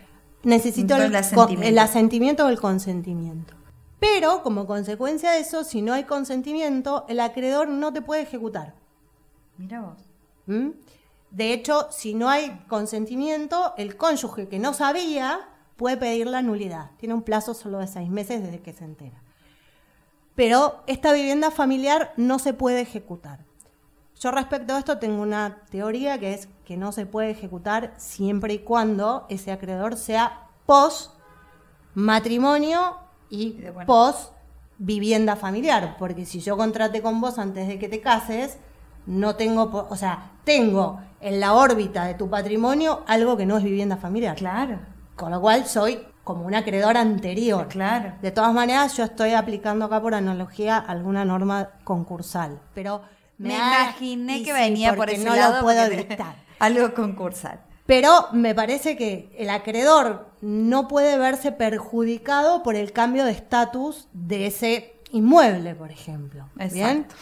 necesito 0.44 0.96
El 0.96 1.04
el, 1.04 1.12
co- 1.12 1.18
asentimiento. 1.18 1.68
el 1.68 1.80
asentimiento 1.80 2.46
o 2.46 2.50
el 2.50 2.60
consentimiento. 2.60 3.54
Pero, 4.00 4.44
como 4.44 4.68
consecuencia 4.68 5.32
de 5.32 5.40
eso, 5.40 5.64
si 5.64 5.82
no 5.82 5.94
hay 5.94 6.04
consentimiento, 6.04 7.06
el 7.10 7.20
acreedor 7.20 7.68
no 7.68 7.92
te 7.94 8.02
puede 8.02 8.22
ejecutar. 8.22 8.76
Mira 9.58 9.82
vos. 9.82 9.98
¿Mm? 10.46 10.70
De 11.32 11.54
hecho, 11.54 11.88
si 11.92 12.14
no 12.14 12.30
hay 12.30 12.60
consentimiento, 12.68 13.74
el 13.78 13.98
cónyuge 13.98 14.48
que 14.48 14.60
no 14.60 14.74
sabía 14.74 15.42
puede 15.76 15.98
pedir 15.98 16.28
la 16.28 16.42
nulidad. 16.42 16.92
Tiene 16.98 17.14
un 17.16 17.22
plazo 17.24 17.54
solo 17.54 17.80
de 17.80 17.88
seis 17.88 18.10
meses 18.10 18.42
desde 18.42 18.62
que 18.62 18.74
se 18.74 18.84
entera. 18.86 19.22
Pero 20.38 20.84
esta 20.86 21.14
vivienda 21.14 21.50
familiar 21.50 22.14
no 22.16 22.38
se 22.38 22.54
puede 22.54 22.82
ejecutar. 22.82 23.40
Yo 24.20 24.30
respecto 24.30 24.76
a 24.76 24.78
esto 24.78 25.00
tengo 25.00 25.24
una 25.24 25.64
teoría 25.72 26.20
que 26.20 26.36
es 26.36 26.48
que 26.64 26.78
no 26.78 26.92
se 26.92 27.08
puede 27.08 27.32
ejecutar 27.32 27.96
siempre 27.98 28.54
y 28.54 28.60
cuando 28.60 29.26
ese 29.30 29.52
acreedor 29.52 29.98
sea 29.98 30.48
post 30.68 31.12
matrimonio 31.96 32.98
y 33.32 33.58
post 33.88 34.34
vivienda 34.78 35.36
familiar, 35.36 35.96
porque 35.98 36.24
si 36.28 36.40
yo 36.40 36.56
contraté 36.56 37.02
con 37.02 37.20
vos 37.20 37.40
antes 37.40 37.68
de 37.68 37.80
que 37.80 37.90
te 37.90 38.00
cases, 38.00 38.60
no 39.08 39.38
tengo, 39.38 39.88
o 39.90 39.96
sea, 39.96 40.34
tengo 40.44 41.00
en 41.20 41.40
la 41.40 41.56
órbita 41.56 42.06
de 42.06 42.14
tu 42.14 42.30
patrimonio 42.30 43.04
algo 43.08 43.38
que 43.38 43.48
no 43.48 43.58
es 43.58 43.64
vivienda 43.64 43.98
familiar. 43.98 44.36
Claro, 44.36 44.82
Con 45.16 45.32
lo 45.32 45.42
cual 45.42 45.66
soy 45.66 46.06
como 46.28 46.46
un 46.46 46.54
acreedor 46.56 46.98
anterior. 46.98 47.70
claro. 47.70 48.12
De 48.22 48.32
todas 48.32 48.54
maneras, 48.54 48.98
yo 48.98 49.06
estoy 49.06 49.32
aplicando 49.34 49.86
acá 49.86 50.02
por 50.02 50.14
analogía 50.14 50.78
alguna 50.78 51.24
norma 51.24 51.70
concursal, 51.86 52.60
pero 52.76 53.02
Me 53.38 53.56
imaginé 53.56 54.44
que 54.44 54.52
venía 54.52 54.94
por 54.94 55.10
ese 55.10 55.24
no 55.24 55.34
lado. 55.34 55.56
lo 55.56 55.62
puedo 55.62 55.90
dictar. 55.90 56.36
Algo 56.60 56.94
concursal. 56.94 57.62
Pero 57.86 58.28
me 58.34 58.54
parece 58.54 58.98
que 58.98 59.34
el 59.38 59.50
acreedor 59.50 60.28
no 60.42 60.90
puede 60.90 61.18
verse 61.18 61.54
perjudicado 61.54 62.62
por 62.62 62.76
el 62.76 62.92
cambio 62.92 63.24
de 63.24 63.32
estatus 63.32 64.10
de 64.12 64.48
ese 64.48 64.96
inmueble, 65.14 65.76
por 65.76 65.92
ejemplo. 65.92 66.50
¿Bien? 66.56 67.06
Exacto. 67.08 67.16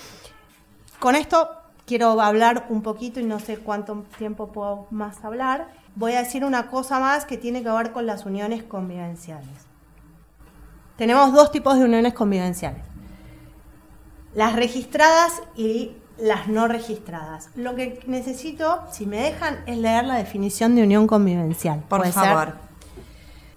Con 0.98 1.16
esto 1.16 1.52
quiero 1.86 2.20
hablar 2.20 2.66
un 2.70 2.82
poquito 2.82 3.20
y 3.20 3.24
no 3.24 3.38
sé 3.40 3.58
cuánto 3.58 4.04
tiempo 4.18 4.52
puedo 4.52 4.88
más 4.90 5.24
hablar. 5.24 5.68
Voy 5.96 6.14
a 6.14 6.20
decir 6.20 6.44
una 6.44 6.68
cosa 6.68 7.00
más 7.00 7.26
que 7.26 7.38
tiene 7.38 7.64
que 7.64 7.70
ver 7.72 7.92
con 7.92 8.06
las 8.06 8.26
uniones 8.26 8.64
convivenciales. 8.64 9.48
Tenemos 10.98 11.34
dos 11.34 11.52
tipos 11.52 11.78
de 11.78 11.86
uniones 11.86 12.14
convivenciales. 12.14 12.82
Las 14.34 14.56
registradas 14.56 15.42
y 15.56 15.94
las 16.18 16.48
no 16.48 16.68
registradas. 16.68 17.50
Lo 17.56 17.76
que 17.76 18.02
necesito, 18.08 18.82
si 18.92 19.06
me 19.06 19.18
dejan, 19.18 19.60
es 19.66 19.78
leer 19.78 20.06
la 20.06 20.16
definición 20.16 20.76
de 20.76 20.84
unión 20.84 21.08
convivencial. 21.08 21.84
Por 21.88 22.06
favor. 22.08 22.56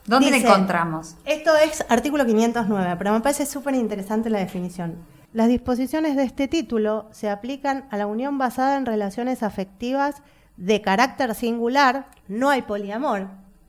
¿Dónde 0.07 0.31
Dice- 0.31 0.47
la 0.47 0.55
encontramos? 0.55 1.17
Esto 1.25 1.55
es 1.57 1.85
artículo 1.89 2.25
509, 2.25 2.95
pero 2.99 3.13
me 3.13 3.21
parece 3.21 3.47
súper 3.47 3.75
interesante 3.75 4.31
la 4.31 4.39
definición. 4.39 4.97
Las 5.33 5.49
disposiciones 5.49 6.17
de 6.17 6.25
este 6.25 6.49
título 6.49 7.07
se 7.11 7.29
aplican 7.29 7.87
a 7.91 7.97
la 7.99 8.07
unión 8.07 8.39
basada 8.39 8.77
en 8.79 8.87
relaciones 8.87 9.43
afectivas 9.43 10.23
de 10.59 10.83
carácter 10.83 11.35
singular. 11.35 12.09
No 12.29 12.51
hay 12.51 12.63
poliamor 12.63 13.29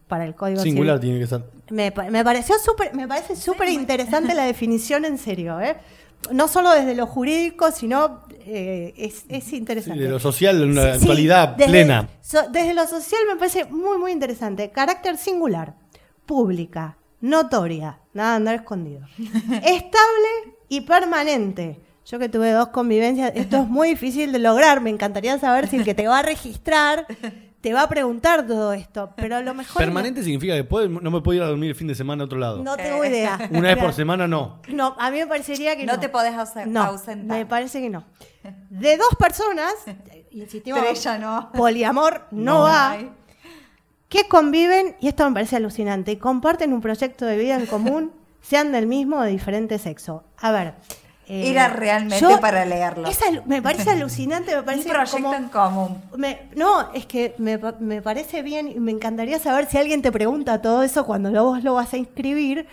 para 0.09 0.25
el 0.25 0.35
Código 0.35 0.59
Singular 0.61 0.97
Civil. 0.99 1.01
tiene 1.11 1.19
que 1.23 1.27
ser. 1.27 1.43
Me, 1.69 1.91
pa- 1.91 2.09
me 2.09 2.23
pareció 2.25 2.55
súper, 2.59 2.93
me 2.95 3.07
parece 3.07 3.35
súper 3.37 3.69
interesante 3.69 4.33
la 4.35 4.43
definición 4.53 5.05
en 5.05 5.17
serio, 5.17 5.61
¿eh? 5.61 5.77
No 6.33 6.49
solo 6.49 6.71
desde 6.71 6.95
lo 6.95 7.07
jurídico, 7.07 7.71
sino 7.71 8.21
eh, 8.45 8.93
es, 8.97 9.23
es 9.29 9.43
Sí, 9.45 9.55
interesante. 9.55 10.01
de 10.03 10.09
lo 10.09 10.19
social, 10.19 10.61
una 10.63 10.81
Sí, 10.95 10.99
actualidad 11.01 11.49
desde- 11.55 11.71
plena. 11.71 12.09
so- 12.21 12.49
desde 12.51 12.73
lo 12.73 12.85
social 12.87 13.21
me 13.31 13.37
parece 13.37 13.63
muy, 13.65 13.97
muy 13.97 14.11
interesante. 14.11 14.69
Carácter 14.71 15.15
singular, 15.17 15.75
pública, 16.25 16.97
notoria, 17.21 17.99
nada 18.13 18.31
de 18.31 18.35
andar 18.37 18.55
escondido. 18.55 19.01
Estable 19.17 20.55
y 20.67 20.81
permanente. 20.81 21.79
Yo 22.09 22.17
que 22.17 22.27
tuve 22.29 22.51
dos 22.51 22.69
convivencias, 22.69 23.31
esto 23.35 23.57
es 23.57 23.67
muy 23.67 23.89
difícil 23.89 24.31
de 24.31 24.39
lograr. 24.39 24.81
Me 24.81 24.89
encantaría 24.89 25.37
saber 25.37 25.67
si 25.67 25.75
el 25.77 25.83
que 25.85 25.93
te 25.93 26.07
va 26.07 26.19
a 26.19 26.21
registrar 26.23 27.05
te 27.61 27.73
va 27.73 27.83
a 27.83 27.89
preguntar 27.89 28.47
todo 28.47 28.73
esto. 28.73 29.11
Pero 29.15 29.35
a 29.35 29.41
lo 29.41 29.53
mejor. 29.53 29.77
Permanente 29.77 30.23
significa 30.23 30.55
que 30.55 30.63
puede- 30.63 30.89
no 30.89 31.11
me 31.11 31.21
puedo 31.21 31.35
ir 31.37 31.43
a 31.43 31.47
dormir 31.47 31.69
el 31.69 31.75
fin 31.75 31.87
de 31.87 31.93
semana 31.93 32.23
a 32.23 32.25
otro 32.25 32.39
lado. 32.39 32.63
No, 32.63 32.75
tengo 32.77 33.05
idea. 33.05 33.37
Una 33.51 33.73
vez 33.75 33.77
por 33.77 33.93
semana 33.93 34.27
no. 34.27 34.59
No, 34.69 34.95
a 34.97 35.11
mí 35.11 35.19
me 35.19 35.27
parecería 35.27 35.75
que 35.77 35.85
no. 35.85 35.93
No 35.93 35.99
te 35.99 36.09
podés 36.09 36.33
No, 36.65 36.81
ausentar. 36.83 37.37
me 37.37 37.45
parece 37.45 37.79
que 37.81 37.89
no. 37.91 38.05
De 38.71 38.97
dos 38.97 39.15
personas, 39.19 39.73
insistimos, 40.31 40.81
Tres 40.81 41.05
no. 41.19 41.51
poliamor 41.53 42.25
no, 42.31 42.53
No. 42.53 42.61
va, 42.63 42.97
que 44.07 44.27
conviven, 44.27 44.95
y 44.99 45.09
esto 45.09 45.27
me 45.27 45.33
parece 45.35 45.57
alucinante, 45.57 46.11
y 46.13 46.17
comparten 46.17 46.73
un 46.73 46.81
proyecto 46.81 47.25
de 47.27 47.37
vida 47.37 47.55
en 47.55 47.67
común, 47.67 48.13
sean 48.41 48.71
del 48.71 48.87
mismo 48.87 49.17
o 49.17 49.21
de 49.21 49.29
diferente 49.31 49.77
sexo. 49.77 50.23
A 50.37 50.51
ver, 50.51 50.73
Eh, 51.31 51.51
Era 51.51 51.67
realmente 51.67 52.19
yo- 52.19 52.41
para 52.41 52.65
leerlo. 52.65 53.07
es 53.07 53.19
me 53.45 53.61
parece 53.61 53.89
alucinante, 53.91 54.51
me 54.51 54.59
Un 54.59 54.65
parece 54.65 54.89
proyecto 54.89 55.15
como- 55.17 55.33
en 55.35 55.49
común. 55.49 56.01
me- 56.17 56.49
no, 56.55 56.91
es 56.93 57.05
que 57.05 57.35
me, 57.37 57.59
me 57.79 58.01
parece 58.01 58.41
bien 58.41 58.67
y 58.67 58.79
me 58.79 58.91
encantaría 58.91 59.37
saber 59.37 59.67
si 59.69 59.77
alguien 59.77 60.01
te 60.01 60.11
pregunta 60.11 60.59
todo 60.61 60.81
eso 60.81 61.05
cuando 61.05 61.29
vos 61.43 61.63
lo 61.63 61.75
vas 61.75 61.93
a 61.93 61.97
inscribir, 61.97 62.65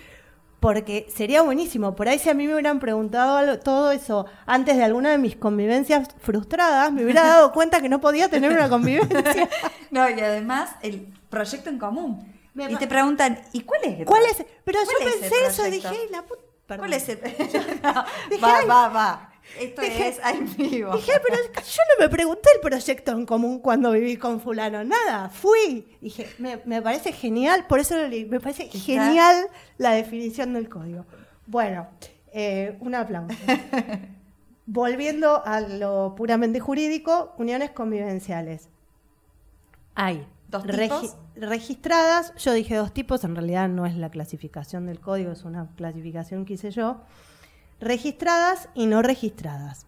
porque 0.59 1.07
sería 1.15 1.43
buenísimo. 1.43 1.95
Por 1.95 2.09
ahí 2.09 2.19
si 2.19 2.31
a 2.31 2.35
mí 2.35 2.47
me 2.47 2.55
hubieran 2.55 2.81
preguntado 2.81 3.59
todo 3.61 3.93
eso 3.93 4.25
antes 4.47 4.79
de 4.79 4.85
alguna 4.85 5.11
de 5.11 5.19
mis 5.19 5.37
convivencias 5.37 6.09
frustradas, 6.19 6.91
me 6.93 7.05
hubiera 7.05 7.23
dado 7.25 7.53
cuenta 7.53 7.83
que 7.83 7.91
no 7.91 8.01
podía 8.01 8.31
tener 8.31 8.51
una 8.53 8.69
convivencia. 8.71 9.49
No, 9.91 10.09
y 10.11 10.19
además 10.21 10.71
el 10.83 11.13
proyecto 11.31 11.69
en 11.71 11.79
común. 11.79 12.33
Me 12.55 12.73
y 12.73 12.77
te 12.77 12.87
preguntan, 12.87 13.39
¿y 13.53 13.61
cuál 13.61 13.81
es 13.85 14.01
el 14.01 14.05
¿Cuál 14.07 14.23
es? 14.31 14.45
Pero 14.65 14.79
cuál 14.85 14.97
yo 15.03 15.09
es 15.09 15.21
pensé 15.21 15.35
eso 15.47 15.65
dije, 15.65 15.95
la 16.11 16.23
puta. 16.23 16.41
¿Cuál 16.67 16.93
es 16.93 17.09
el 17.09 17.19
Va, 18.43 18.65
va, 18.67 18.89
va. 18.89 19.33
Esto 19.61 19.81
Dije- 19.83 20.09
es 20.09 20.19
en 20.25 20.57
vivo. 20.57 20.93
Dije, 20.97 21.13
pero 21.23 21.37
yo 21.37 21.83
no 21.97 22.05
me 22.05 22.09
pregunté 22.09 22.49
el 22.57 22.61
proyecto 22.61 23.13
en 23.13 23.25
común 23.25 23.61
cuando 23.61 23.93
viví 23.93 24.17
con 24.17 24.41
fulano, 24.41 24.83
nada, 24.83 25.29
fui. 25.29 25.87
Dije, 26.01 26.29
me, 26.39 26.61
me 26.65 26.83
parece 26.83 27.13
genial, 27.13 27.65
por 27.69 27.79
eso 27.79 27.97
lo 27.97 28.09
leí, 28.09 28.25
me 28.25 28.41
parece 28.41 28.65
Está. 28.65 28.79
genial 28.79 29.47
la 29.79 29.93
definición 29.93 30.53
del 30.53 30.69
código. 30.69 31.07
Bueno, 31.47 31.87
eh, 32.33 32.77
un 32.81 32.97
aplauso. 32.97 33.37
Volviendo 34.67 35.45
a 35.47 35.61
lo 35.61 36.15
puramente 36.17 36.59
jurídico, 36.59 37.33
uniones 37.39 37.71
convivenciales. 37.71 38.69
Hay 39.95 40.27
¿Dos 40.65 40.77
regi- 40.77 41.01
tipos? 41.01 41.17
registradas, 41.37 42.35
yo 42.37 42.53
dije 42.53 42.77
dos 42.77 42.93
tipos, 42.93 43.25
en 43.25 43.35
realidad 43.35 43.69
no 43.69 43.87
es 43.87 43.97
la 43.97 44.11
clasificación 44.11 44.87
del 44.87 45.01
código, 45.01 45.33
es 45.33 45.45
una 45.45 45.67
clasificación 45.77 46.45
que 46.45 46.55
hice 46.55 46.71
yo. 46.71 47.01
Registradas 47.81 48.69
y 48.75 48.87
no 48.87 49.03
registradas. 49.03 49.87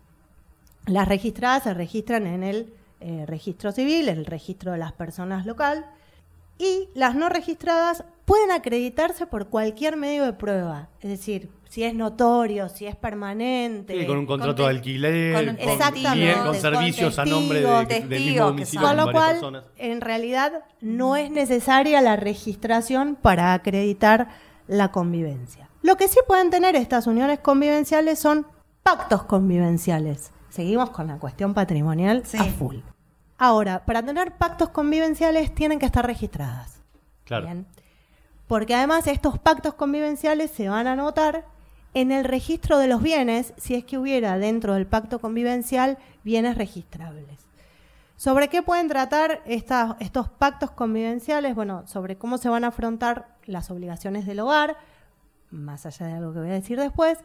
Las 0.87 1.09
registradas 1.09 1.62
se 1.64 1.74
registran 1.74 2.26
en 2.26 2.42
el 2.42 2.72
eh, 3.00 3.24
registro 3.26 3.72
civil, 3.72 4.09
el 4.09 4.26
registro 4.26 4.72
de 4.72 4.78
las 4.78 4.92
personas 4.92 5.46
local, 5.46 5.87
y 6.59 6.88
las 6.94 7.14
no 7.14 7.28
registradas 7.28 8.04
pueden 8.29 8.51
acreditarse 8.53 9.27
por 9.27 9.49
cualquier 9.49 9.97
medio 9.97 10.25
de 10.25 10.35
prueba. 10.35 10.88
Es 11.01 11.09
decir, 11.11 11.51
si 11.69 11.83
es 11.83 11.95
notorio, 11.95 12.69
si 12.69 12.87
es 12.87 12.95
permanente. 12.95 13.99
Sí, 13.99 14.07
con 14.07 14.19
un 14.19 14.27
contrato 14.27 14.62
Con 14.62 14.64
de 14.67 14.71
alquiler, 14.79 15.35
con- 15.47 15.57
con, 15.57 15.69
Exactamente, 15.69 16.25
bien, 16.27 16.35
con 16.38 16.47
con 16.49 16.55
servicios 16.57 17.19
a 17.19 17.25
nombre 17.25 17.61
de- 17.62 17.87
testigos, 17.87 18.09
del 18.11 18.21
mismo 18.25 18.47
domicilio 18.47 18.87
Con 18.87 18.97
con 18.97 19.07
lo 19.07 19.12
cual, 19.12 19.31
personas. 19.33 19.64
en 19.77 20.01
realidad, 20.01 20.64
no 20.81 21.17
es 21.17 21.31
necesaria 21.31 22.01
la 22.03 22.17
registración 22.17 23.17
para 23.21 23.55
acreditar 23.55 24.29
la 24.67 24.93
convivencia. 24.93 25.69
Lo 25.83 25.97
que 25.97 26.07
sí 26.09 26.19
pueden 26.27 26.51
tener 26.51 26.77
estas 26.77 27.07
uniones 27.07 27.38
convivenciales 27.41 28.19
son 28.19 28.47
pactos 28.83 29.25
convivenciales. 29.25 30.33
Seguimos 30.51 30.91
con 30.91 31.07
la 31.07 31.19
cuestión 31.19 31.55
patrimonial 31.55 32.23
Sí. 32.27 32.37
a 32.38 32.45
full. 32.45 32.77
Ahora, 33.38 33.85
para 33.87 34.03
tener 34.03 34.37
pactos 34.37 34.69
convivenciales 34.71 35.55
tienen 35.55 35.79
que 35.79 35.87
estar 35.87 36.05
registradas. 36.07 36.83
Claro. 37.25 37.47
Bien. 37.47 37.67
Porque 38.48 38.74
además 38.74 39.06
estos 39.06 39.38
pactos 39.38 39.74
convivenciales 39.74 40.50
se 40.50 40.68
van 40.68 40.88
a 40.88 40.92
anotar 40.92 41.44
en 41.94 42.11
el 42.12 42.24
registro 42.24 42.78
de 42.78 42.88
los 42.88 43.02
bienes, 43.02 43.54
si 43.56 43.74
es 43.74 43.84
que 43.84 43.98
hubiera 43.98 44.38
dentro 44.38 44.74
del 44.74 44.87
pacto 44.87 45.20
convivencial 45.20 45.98
bienes 46.24 46.56
registrables. 46.58 47.46
¿Sobre 48.16 48.48
qué 48.48 48.62
pueden 48.62 48.88
tratar 48.88 49.42
estos 49.46 50.28
pactos 50.28 50.72
convivenciales? 50.72 51.54
Bueno, 51.54 51.87
sobre 51.87 52.16
cómo 52.16 52.37
se 52.37 52.48
van 52.48 52.64
a 52.64 52.68
afrontar 52.68 53.37
las 53.46 53.70
obligaciones 53.70 54.26
del 54.26 54.40
hogar, 54.40 54.76
más 55.50 55.87
allá 55.87 56.06
de 56.06 56.14
algo 56.14 56.32
que 56.32 56.40
voy 56.40 56.50
a 56.50 56.54
decir 56.54 56.80
después. 56.80 57.18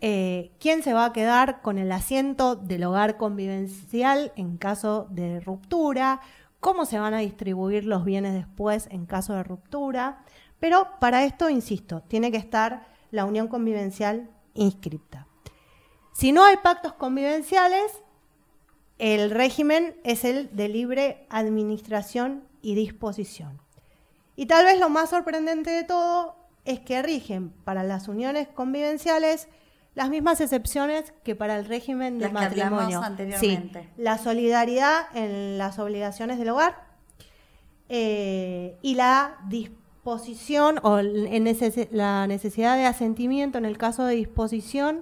eh, 0.00 0.50
¿Quién 0.60 0.82
se 0.82 0.92
va 0.92 1.06
a 1.06 1.12
quedar 1.12 1.62
con 1.62 1.78
el 1.78 1.90
asiento 1.90 2.56
del 2.56 2.84
hogar 2.84 3.16
convivencial 3.16 4.32
en 4.36 4.58
caso 4.58 5.06
de 5.08 5.40
ruptura? 5.40 6.20
¿Cómo 6.60 6.84
se 6.84 6.98
van 6.98 7.14
a 7.14 7.18
distribuir 7.18 7.84
los 7.84 8.04
bienes 8.04 8.34
después 8.34 8.86
en 8.90 9.06
caso 9.06 9.32
de 9.34 9.44
ruptura? 9.44 10.24
Pero 10.64 10.88
para 10.98 11.26
esto, 11.26 11.50
insisto, 11.50 12.00
tiene 12.08 12.30
que 12.30 12.38
estar 12.38 12.86
la 13.10 13.26
unión 13.26 13.48
convivencial 13.48 14.30
inscripta. 14.54 15.26
Si 16.14 16.32
no 16.32 16.42
hay 16.42 16.56
pactos 16.56 16.94
convivenciales, 16.94 17.92
el 18.96 19.30
régimen 19.30 19.94
es 20.04 20.24
el 20.24 20.56
de 20.56 20.70
libre 20.70 21.26
administración 21.28 22.44
y 22.62 22.76
disposición. 22.76 23.60
Y 24.36 24.46
tal 24.46 24.64
vez 24.64 24.80
lo 24.80 24.88
más 24.88 25.10
sorprendente 25.10 25.70
de 25.70 25.84
todo 25.84 26.34
es 26.64 26.80
que 26.80 27.02
rigen 27.02 27.50
para 27.50 27.84
las 27.84 28.08
uniones 28.08 28.48
convivenciales 28.48 29.48
las 29.94 30.08
mismas 30.08 30.40
excepciones 30.40 31.12
que 31.24 31.34
para 31.36 31.58
el 31.58 31.66
régimen 31.66 32.18
de 32.18 32.30
Las 32.32 32.48
que 32.48 32.56
matrimonio. 32.56 33.02
anteriormente. 33.02 33.82
Sí, 33.82 34.02
la 34.02 34.16
solidaridad 34.16 35.14
en 35.14 35.58
las 35.58 35.78
obligaciones 35.78 36.38
del 36.38 36.48
hogar 36.48 36.86
eh, 37.90 38.78
y 38.80 38.94
la 38.94 39.36
disposición 39.46 39.83
o 40.82 40.98
en 40.98 41.44
neces- 41.46 41.88
la 41.90 42.26
necesidad 42.26 42.76
de 42.76 42.84
asentimiento 42.86 43.58
en 43.58 43.64
el 43.64 43.78
caso 43.78 44.04
de 44.04 44.14
disposición 44.16 45.00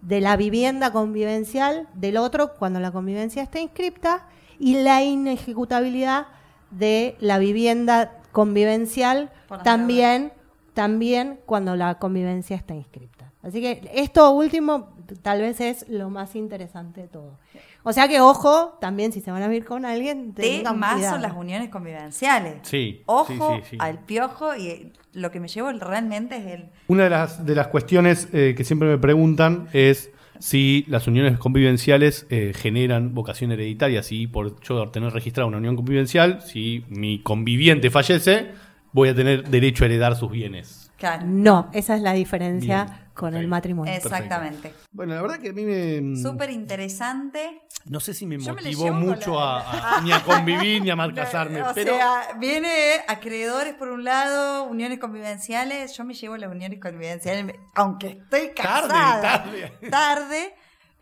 de 0.00 0.20
la 0.20 0.36
vivienda 0.36 0.92
convivencial 0.92 1.88
del 1.94 2.16
otro 2.18 2.54
cuando 2.54 2.78
la 2.78 2.92
convivencia 2.92 3.42
está 3.42 3.58
inscripta 3.58 4.26
y 4.58 4.74
la 4.82 5.02
inejecutabilidad 5.02 6.26
de 6.70 7.16
la 7.20 7.38
vivienda 7.38 8.20
convivencial 8.32 9.30
también, 9.64 10.32
también 10.74 11.40
cuando 11.46 11.74
la 11.76 11.98
convivencia 11.98 12.56
está 12.56 12.74
inscripta. 12.74 13.32
Así 13.42 13.60
que 13.60 13.90
esto 13.94 14.30
último 14.30 14.93
tal 15.22 15.40
vez 15.40 15.60
es 15.60 15.88
lo 15.88 16.10
más 16.10 16.34
interesante 16.36 17.02
de 17.02 17.08
todo. 17.08 17.38
O 17.82 17.92
sea 17.92 18.08
que 18.08 18.20
ojo, 18.20 18.78
también 18.80 19.12
si 19.12 19.20
se 19.20 19.30
van 19.30 19.42
a 19.42 19.48
vivir 19.48 19.64
con 19.64 19.84
alguien, 19.84 20.34
De 20.34 20.42
tengan 20.42 20.78
más 20.78 20.94
cuidado. 20.94 21.14
son 21.14 21.22
las 21.22 21.34
uniones 21.34 21.68
convivenciales. 21.68 22.54
Sí, 22.62 23.02
Ojo 23.06 23.56
sí, 23.56 23.62
sí, 23.62 23.68
sí. 23.72 23.76
al 23.80 23.98
piojo 24.00 24.56
y 24.56 24.68
eh, 24.68 24.92
lo 25.12 25.30
que 25.30 25.40
me 25.40 25.48
llevo 25.48 25.70
realmente 25.72 26.36
es 26.36 26.46
el... 26.46 26.64
Una 26.88 27.04
de 27.04 27.10
las, 27.10 27.44
de 27.44 27.54
las 27.54 27.68
cuestiones 27.68 28.28
eh, 28.32 28.54
que 28.56 28.64
siempre 28.64 28.88
me 28.88 28.98
preguntan 28.98 29.68
es 29.72 30.10
si 30.38 30.84
las 30.88 31.06
uniones 31.06 31.38
convivenciales 31.38 32.26
eh, 32.30 32.52
generan 32.54 33.14
vocación 33.14 33.52
hereditaria. 33.52 34.02
Si 34.02 34.26
por 34.26 34.60
yo 34.62 34.88
tener 34.90 35.12
registrada 35.12 35.46
una 35.46 35.58
unión 35.58 35.76
convivencial, 35.76 36.42
si 36.42 36.84
mi 36.88 37.20
conviviente 37.20 37.90
fallece, 37.90 38.50
voy 38.92 39.10
a 39.10 39.14
tener 39.14 39.48
derecho 39.48 39.84
a 39.84 39.86
heredar 39.86 40.16
sus 40.16 40.30
bienes. 40.30 40.83
Claro, 41.04 41.26
No, 41.26 41.68
esa 41.72 41.96
es 41.96 42.02
la 42.02 42.12
diferencia 42.14 42.84
Bien, 42.84 42.98
con 43.14 43.34
el 43.34 43.46
matrimonio. 43.46 43.92
exactamente. 43.92 44.72
Bueno, 44.92 45.14
la 45.14 45.22
verdad 45.22 45.38
que 45.38 45.50
a 45.50 45.52
mí 45.52 45.64
me... 45.64 46.16
Súper 46.16 46.50
interesante. 46.50 47.62
No 47.86 48.00
sé 48.00 48.14
si 48.14 48.24
me 48.26 48.38
Yo 48.38 48.54
motivó 48.54 48.90
mucho 48.92 49.34
la- 49.38 49.58
a, 49.60 49.98
a- 49.98 50.00
ni 50.00 50.12
a 50.12 50.22
convivir 50.22 50.80
ni 50.82 50.88
a 50.90 50.96
mal 51.02 51.12
casarme, 51.14 51.60
O 51.62 51.72
pero... 51.74 51.94
sea, 51.96 52.28
viene 52.38 52.70
acreedores 53.06 53.74
por 53.74 53.88
un 53.88 54.04
lado, 54.04 54.64
uniones 54.64 54.98
convivenciales. 54.98 55.94
Yo 55.96 56.04
me 56.04 56.14
llevo 56.14 56.36
las 56.38 56.50
uniones 56.50 56.80
convivenciales, 56.80 57.54
aunque 57.74 58.06
estoy 58.22 58.52
Tarde, 58.54 58.88
casada. 58.88 59.20
tarde. 59.20 59.72
Tarde, 59.90 60.54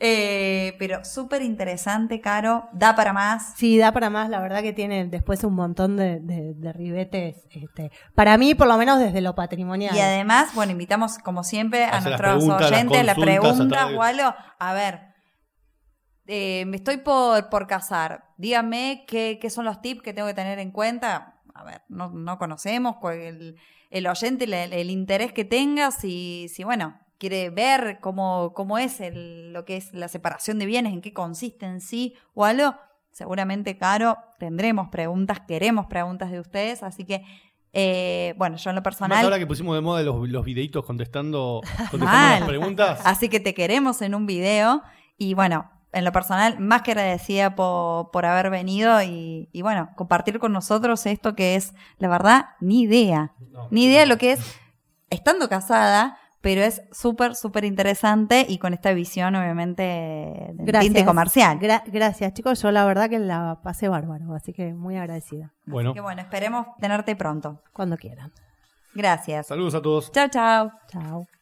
eh, 0.05 0.75
pero 0.81 1.05
súper 1.05 1.43
interesante, 1.43 2.21
Caro. 2.21 2.69
Da 2.73 2.97
para 2.97 3.13
más. 3.13 3.53
Sí, 3.57 3.79
da 3.79 3.93
para 3.93 4.11
más, 4.11 4.29
la 4.29 4.41
verdad 4.41 4.61
que 4.63 4.73
tiene 4.73 5.07
después 5.07 5.45
un 5.45 5.55
montón 5.55 5.97
de, 5.97 6.19
de- 6.19 6.55
de 6.55 6.73
ribetes. 6.73 7.47
Este, 7.51 7.93
para 8.17 8.37
mí, 8.37 8.57
por 8.57 8.67
lo 8.67 8.77
menos 8.79 8.99
desde 8.99 9.21
lo 9.21 9.37
patrimonial. 9.37 9.95
Y 9.97 10.01
además, 10.01 10.53
bueno, 10.57 10.73
invitamos 10.73 11.19
como 11.19 11.45
siempre 11.45 11.85
a 11.85 12.01
nuestros 12.01 12.43
oyentes 12.49 13.05
la 13.05 13.13
a 13.13 13.15
pregunta 13.15 13.69
través- 13.69 13.97
o 13.97 14.03
algo. 14.03 14.35
A 14.59 14.73
ver, 14.73 15.01
eh, 16.27 16.65
me 16.67 16.77
estoy 16.79 16.97
por, 16.99 17.49
por 17.49 17.67
casar. 17.67 18.25
Dígame 18.39 19.05
qué, 19.07 19.39
qué 19.41 19.51
son 19.51 19.65
los 19.65 19.81
tips 19.83 20.03
que 20.03 20.13
tengo 20.13 20.27
que 20.29 20.35
tener 20.35 20.59
en 20.59 20.71
cuenta. 20.73 21.41
A 21.55 21.65
ver, 21.65 21.83
no, 21.89 22.11
no 22.11 22.39
conocemos 22.39 22.97
cuál- 23.01 23.19
el, 23.21 23.57
el 23.91 24.07
oyente, 24.07 24.45
el, 24.47 24.55
el 24.55 24.91
interés 24.91 25.33
que 25.33 25.45
tenga, 25.45 25.91
si, 25.93 26.49
si 26.49 26.65
bueno, 26.65 26.99
quiere 27.23 27.51
ver 27.51 27.99
cómo, 28.01 28.53
cómo 28.53 28.79
es 28.79 29.01
el, 29.01 29.53
lo 29.53 29.65
que 29.65 29.77
es 29.77 29.95
la 29.95 30.09
separación 30.09 30.59
de 30.59 30.67
bienes, 30.67 30.93
en 30.93 31.01
qué 31.01 31.13
consiste 31.13 31.67
en 31.67 31.81
sí 31.81 32.17
o 32.35 32.45
algo. 32.45 32.75
Seguramente, 33.13 33.79
Caro, 33.79 34.19
tendremos 34.41 34.89
preguntas, 34.89 35.39
queremos 35.47 35.87
preguntas 35.87 36.33
de 36.33 36.41
ustedes, 36.41 36.83
así 36.83 37.05
que, 37.05 37.25
eh, 37.73 38.35
bueno, 38.39 38.57
yo 38.57 38.71
en 38.71 38.75
lo 38.75 38.81
Más 38.81 38.85
personal... 38.85 39.25
ahora 39.25 39.39
que 39.39 39.47
pusimos 39.47 39.77
de 39.77 39.81
moda 39.81 40.03
los, 40.03 40.29
los 40.29 40.45
videitos 40.45 40.85
contestando, 40.85 41.61
contestando 41.93 42.07
Mal. 42.07 42.41
las 42.41 42.49
preguntas. 42.49 43.01
Así 43.05 43.29
que 43.29 43.39
te 43.39 43.55
queremos 43.55 44.03
en 44.03 44.17
un 44.17 44.27
video. 44.27 44.83
Y 45.17 45.35
bueno, 45.35 45.71
en 45.93 46.05
lo 46.05 46.11
personal, 46.11 46.59
más 46.59 46.83
que 46.83 46.91
agradecida 46.91 47.55
por, 47.55 48.11
por 48.11 48.27
haber 48.27 48.51
venido 48.51 49.01
y, 49.01 49.49
y 49.53 49.63
bueno, 49.63 49.91
compartir 49.95 50.41
con 50.41 50.53
nosotros 50.53 51.07
esto 51.07 51.37
que 51.37 51.55
es, 51.55 51.73
la 51.99 52.09
verdad, 52.09 52.47
ni 52.59 52.81
idea. 52.81 53.33
Ni 53.71 53.85
idea 53.85 54.01
de 54.01 54.07
lo 54.07 54.19
que 54.19 54.33
es 54.33 54.41
estando 55.11 55.49
casada, 55.49 56.19
pero 56.43 56.61
es 56.61 56.83
súper, 56.93 57.35
súper 57.35 57.65
interesante 57.65 58.45
y 58.47 58.59
con 58.59 58.75
esta 58.75 58.93
visión, 58.93 59.35
obviamente, 59.35 59.83
de 59.83 60.55
Gracias. 60.59 60.93
tinte 60.93 61.05
comercial. 61.07 61.59
Gra- 61.59 61.83
gracias, 61.87 62.35
chicos. 62.35 62.61
Yo 62.61 62.71
la 62.71 62.85
verdad 62.85 63.09
que 63.09 63.19
la 63.19 63.61
pasé 63.63 63.89
bárbaro, 63.89 64.35
así 64.35 64.53
que 64.53 64.75
muy 64.75 64.97
agradecida. 64.97 65.53
Bueno, 65.65 65.91
Así 65.91 65.95
que 65.95 66.01
bueno, 66.03 66.21
esperemos 66.21 66.67
tenerte 66.81 67.17
pronto. 67.17 67.63
Cuando 67.73 67.97
quieran. 67.97 68.31
Gracias. 68.95 69.47
saludos 69.47 69.75
a 69.75 69.81
todos. 69.81 70.13
Chao, 70.13 70.29
chao. 70.29 70.73
Chao. 70.89 71.42